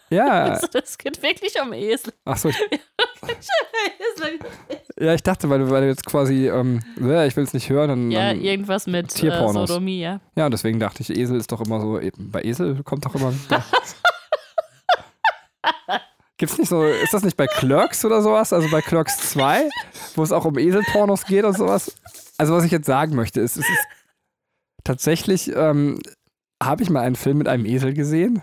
[0.09, 2.13] ja, Es geht wirklich um Esel.
[2.25, 2.57] ach so, ich,
[4.99, 7.89] ja, ich dachte, weil du, weil du jetzt quasi, ähm, ich will es nicht hören,
[7.89, 9.69] dann, Ja, dann irgendwas mit äh, Tierpornos.
[9.69, 10.19] Sodomie, ja.
[10.35, 13.33] Ja, und deswegen dachte ich, Esel ist doch immer so, bei Esel kommt doch immer.
[16.37, 18.53] Gibt's nicht so, ist das nicht bei Clerks oder sowas?
[18.53, 19.69] Also bei Clerks 2,
[20.15, 21.93] wo es auch um Eselpornos geht und sowas?
[22.39, 23.87] Also, was ich jetzt sagen möchte, ist, es ist
[24.85, 25.99] tatsächlich, ähm,
[26.63, 28.41] habe ich mal einen Film mit einem Esel gesehen,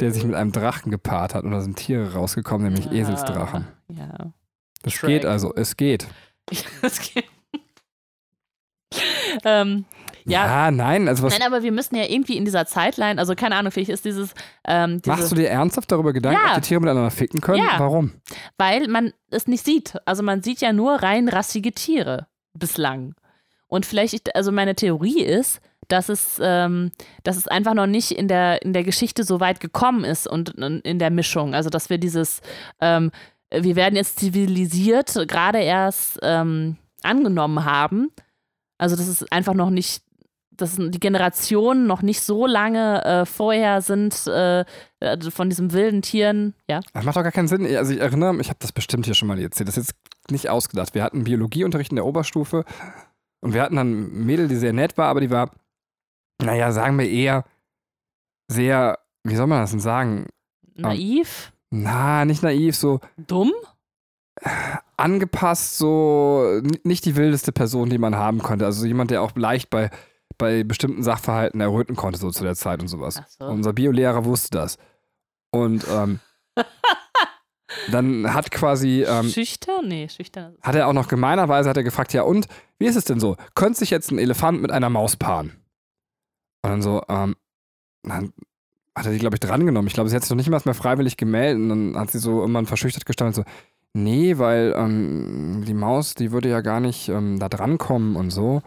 [0.00, 3.68] der sich mit einem Drachen gepaart hat und da sind Tiere rausgekommen, nämlich Eselsdrachen.
[3.88, 4.32] Ja.
[4.82, 5.22] Das Shrek.
[5.22, 6.08] geht also, es geht.
[6.82, 7.24] Das geht.
[9.44, 9.84] ähm,
[10.24, 10.46] ja.
[10.66, 11.26] Ja, nein, also.
[11.28, 14.34] Nein, aber wir müssen ja irgendwie in dieser Zeitline, also keine Ahnung, vielleicht ist dieses,
[14.66, 16.52] ähm, diese, Machst du dir ernsthaft darüber Gedanken, Ja.
[16.56, 17.58] ob die Tiere miteinander ficken können?
[17.64, 17.78] Ja.
[17.78, 18.12] Warum?
[18.58, 19.94] weil man es nicht sieht.
[20.06, 23.14] Also man sieht ja nur rein rassige Tiere bislang.
[23.66, 26.92] Und vielleicht, also meine Theorie ist, dass es, ähm,
[27.24, 30.54] dass es einfach noch nicht in der, in der Geschichte so weit gekommen ist und,
[30.56, 31.54] und in der Mischung.
[31.54, 32.40] Also dass wir dieses,
[32.80, 33.10] ähm,
[33.50, 38.10] wir werden jetzt zivilisiert, gerade erst ähm, angenommen haben.
[38.78, 40.03] Also das ist einfach noch nicht
[40.56, 44.64] dass die Generationen noch nicht so lange äh, vorher sind äh,
[45.00, 46.80] äh, von diesen wilden Tieren, ja.
[46.92, 47.66] Das macht doch gar keinen Sinn.
[47.76, 49.68] Also ich erinnere mich, ich habe das bestimmt hier schon mal erzählt.
[49.68, 50.94] Das ist jetzt nicht ausgedacht.
[50.94, 52.64] Wir hatten Biologieunterricht in der Oberstufe
[53.40, 55.50] und wir hatten dann ein Mädel, die sehr nett war, aber die war,
[56.40, 57.44] naja, sagen wir eher
[58.48, 60.26] sehr, wie soll man das denn sagen?
[60.74, 61.52] Naiv?
[61.72, 63.00] Ähm, na, nicht naiv, so.
[63.16, 63.52] Dumm?
[64.96, 68.66] Angepasst, so nicht die wildeste Person, die man haben konnte.
[68.66, 69.90] Also jemand, der auch leicht bei
[70.38, 73.20] bei bestimmten Sachverhalten erröten konnte, so zu der Zeit und sowas.
[73.38, 73.46] So.
[73.46, 74.78] Unser Biolehrer wusste das.
[75.50, 76.20] Und ähm,
[77.90, 79.04] dann hat quasi.
[79.06, 79.88] Ähm, schüchtern?
[79.88, 80.56] Nee, schüchtern.
[80.62, 82.46] Hat er auch noch gemeinerweise hat er gefragt, ja, und
[82.78, 83.36] wie ist es denn so?
[83.54, 85.52] Könnte sich jetzt ein Elefant mit einer Maus paaren?
[86.62, 87.36] Und dann so, ähm,
[88.02, 88.32] dann
[88.96, 89.88] hat er die, glaube ich, drangenommen.
[89.88, 91.62] Ich glaube, sie hat sich noch nicht mal mehr freiwillig gemeldet.
[91.62, 93.44] Und dann hat sie so irgendwann verschüchtert gestanden, so,
[93.92, 98.62] nee, weil ähm, die Maus, die würde ja gar nicht ähm, da drankommen und so.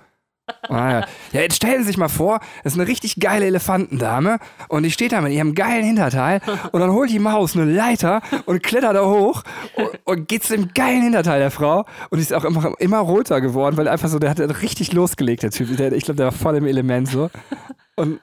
[0.70, 1.06] Ah, ja.
[1.32, 4.40] ja, jetzt stellen Sie sich mal vor, das ist eine richtig geile Elefantendame
[4.70, 6.42] und die steht da mit ihrem geilen Hinterteil
[6.72, 9.44] und dann holt die Maus eine Leiter und klettert da hoch
[9.76, 13.00] und, und geht zu dem geilen Hinterteil der Frau und die ist auch immer, immer
[13.00, 15.76] roter geworden, weil einfach so, der hat richtig losgelegt, der Typ.
[15.78, 17.30] Der, ich glaube, der war voll im Element so.
[17.96, 18.20] Und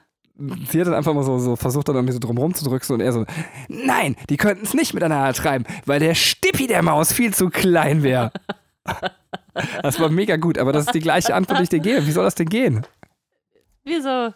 [0.69, 3.13] sie hat dann einfach mal so, so versucht, dann irgendwie so drum rumzudrücken und er
[3.13, 3.25] so,
[3.67, 8.03] nein, die könnten es nicht miteinander treiben, weil der Stippi der Maus viel zu klein
[8.03, 8.31] wäre.
[9.81, 12.05] Das war mega gut, aber das ist die gleiche Antwort, die ich dir gebe.
[12.05, 12.85] Wie soll das denn gehen?
[13.83, 14.33] Wieso?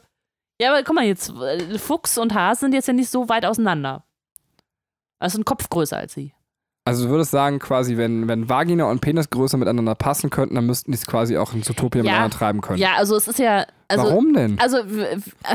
[0.62, 1.34] Ja, aber guck mal, jetzt
[1.78, 4.04] Fuchs und Hase sind jetzt ja nicht so weit auseinander.
[5.20, 6.34] Also ein Kopf größer als sie.
[6.86, 10.66] Also du würdest sagen, quasi, wenn, wenn Vagina und Penis größer miteinander passen könnten, dann
[10.66, 12.80] müssten die es quasi auch in Zootopia ja, miteinander treiben können.
[12.80, 13.66] Ja, also es ist ja.
[13.90, 14.60] Also, Warum denn?
[14.60, 14.78] Also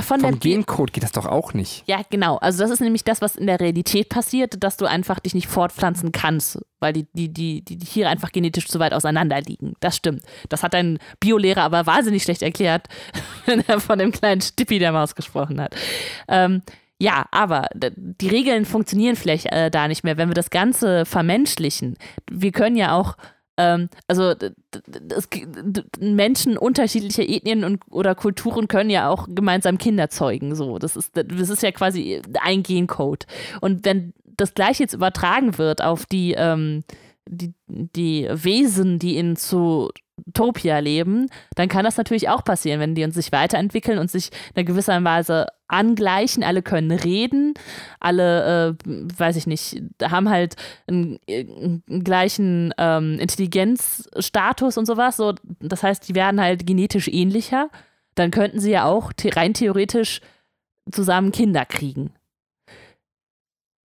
[0.02, 1.84] von Vom Gencode geht das doch auch nicht.
[1.86, 2.36] Ja, genau.
[2.38, 5.46] Also das ist nämlich das, was in der Realität passiert, dass du einfach dich nicht
[5.46, 9.74] fortpflanzen kannst, weil die, die, die, die Tiere einfach genetisch zu weit auseinander liegen.
[9.78, 10.22] Das stimmt.
[10.48, 12.88] Das hat dein Biolehrer aber wahnsinnig schlecht erklärt,
[13.46, 15.76] wenn er von dem kleinen Stippi der Maus gesprochen hat.
[16.26, 16.62] Ähm,
[16.98, 21.96] ja, aber die Regeln funktionieren vielleicht äh, da nicht mehr, wenn wir das Ganze vermenschlichen.
[22.28, 23.16] Wir können ja auch,
[23.56, 25.28] ähm, also das,
[26.00, 30.54] Menschen unterschiedlicher Ethnien und, oder Kulturen können ja auch gemeinsam Kinder zeugen.
[30.54, 33.26] So, das ist, das ist ja quasi ein Gencode.
[33.60, 36.82] Und wenn das gleich jetzt übertragen wird auf die, ähm,
[37.28, 43.04] die, die Wesen, die in Zootopia leben, dann kann das natürlich auch passieren, wenn die
[43.04, 46.44] uns sich weiterentwickeln und sich in einer gewisser Weise angleichen.
[46.44, 47.54] Alle können reden,
[48.00, 50.56] alle, äh, weiß ich nicht, haben halt
[50.86, 55.16] einen, einen gleichen ähm, Intelligenzstatus und sowas.
[55.16, 57.70] So, das heißt, die werden halt genetisch ähnlicher.
[58.14, 60.20] Dann könnten sie ja auch rein theoretisch
[60.92, 62.12] zusammen Kinder kriegen.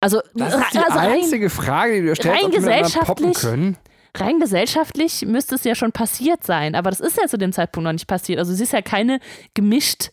[0.00, 3.76] Also, das ist die also einzige rein, Frage, die du stellst, rein gesellschaftlich, können.
[4.16, 7.84] Rein gesellschaftlich müsste es ja schon passiert sein, aber das ist ja zu dem Zeitpunkt
[7.84, 8.38] noch nicht passiert.
[8.38, 9.20] Also sie ist ja keine
[9.54, 10.10] gemischt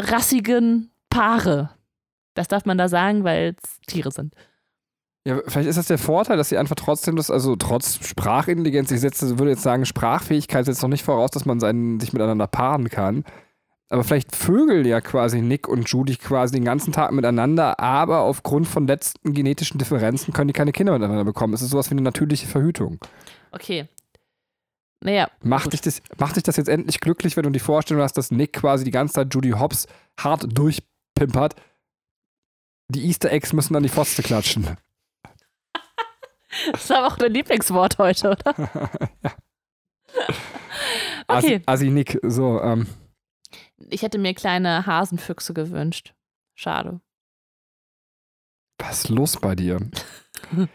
[0.00, 1.70] rassigen Paare.
[2.34, 4.34] Das darf man da sagen, weil es Tiere sind.
[5.26, 9.00] Ja, vielleicht ist das der Vorteil, dass sie einfach trotzdem das, also trotz Sprachintelligenz, ich
[9.00, 12.88] setze, würde jetzt sagen, Sprachfähigkeit setzt noch nicht voraus, dass man seinen, sich miteinander paaren
[12.88, 13.24] kann.
[13.88, 18.66] Aber vielleicht Vögel ja quasi Nick und Judy quasi den ganzen Tag miteinander, aber aufgrund
[18.66, 21.54] von letzten genetischen Differenzen können die keine Kinder miteinander bekommen.
[21.54, 22.98] Es ist sowas wie eine natürliche Verhütung.
[23.52, 23.86] Okay.
[25.04, 25.30] Naja.
[25.42, 28.32] Macht dich, das, macht dich das jetzt endlich glücklich, wenn du die Vorstellung hast, dass
[28.32, 29.86] Nick quasi die ganze Zeit Judy Hobbs
[30.18, 31.54] hart durchpimpert?
[32.88, 34.76] Die Easter Eggs müssen dann die Fotze klatschen.
[36.72, 38.54] Das ist aber auch dein Lieblingswort heute, oder?
[39.22, 39.32] ja.
[41.28, 41.56] Okay.
[41.56, 42.86] Asi, Asi Nick, so, ähm.
[43.90, 46.14] Ich hätte mir kleine Hasenfüchse gewünscht.
[46.54, 47.00] Schade.
[48.78, 49.80] Was ist los bei dir?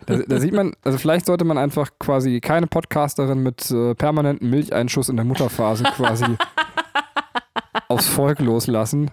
[0.07, 4.49] Da, da, sieht man, also vielleicht sollte man einfach quasi keine Podcasterin mit äh, permanentem
[4.49, 6.25] Milcheinschuss in der Mutterphase quasi
[7.87, 9.11] aufs Volk loslassen.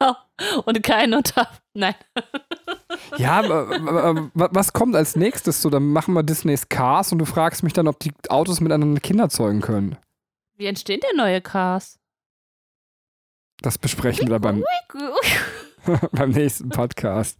[0.64, 1.48] Und keine unter.
[1.74, 1.94] Nein.
[3.18, 3.42] Ja,
[4.34, 5.62] was kommt als nächstes?
[5.62, 9.00] So, dann machen wir Disneys Cars und du fragst mich dann, ob die Autos miteinander
[9.00, 9.96] Kinder zeugen können.
[10.56, 11.98] Wie entstehen denn neue Cars?
[13.62, 14.62] Das besprechen wir beim,
[16.12, 17.38] beim nächsten Podcast.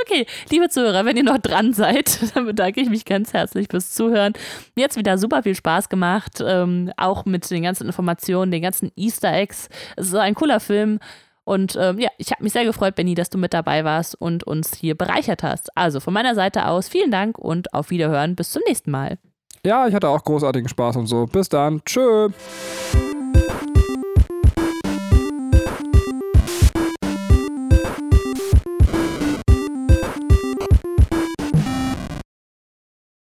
[0.00, 3.92] Okay, liebe Zuhörer, wenn ihr noch dran seid, dann bedanke ich mich ganz herzlich fürs
[3.92, 4.32] Zuhören.
[4.74, 8.62] Mir hat es wieder super viel Spaß gemacht, ähm, auch mit den ganzen Informationen, den
[8.62, 9.68] ganzen Easter Eggs.
[9.96, 10.98] Es ist ein cooler Film.
[11.44, 14.44] Und ähm, ja, ich habe mich sehr gefreut, Benny, dass du mit dabei warst und
[14.44, 15.76] uns hier bereichert hast.
[15.76, 18.36] Also von meiner Seite aus vielen Dank und auf Wiederhören.
[18.36, 19.18] Bis zum nächsten Mal.
[19.64, 21.26] Ja, ich hatte auch großartigen Spaß und so.
[21.26, 21.82] Bis dann.
[21.84, 22.30] Tschö.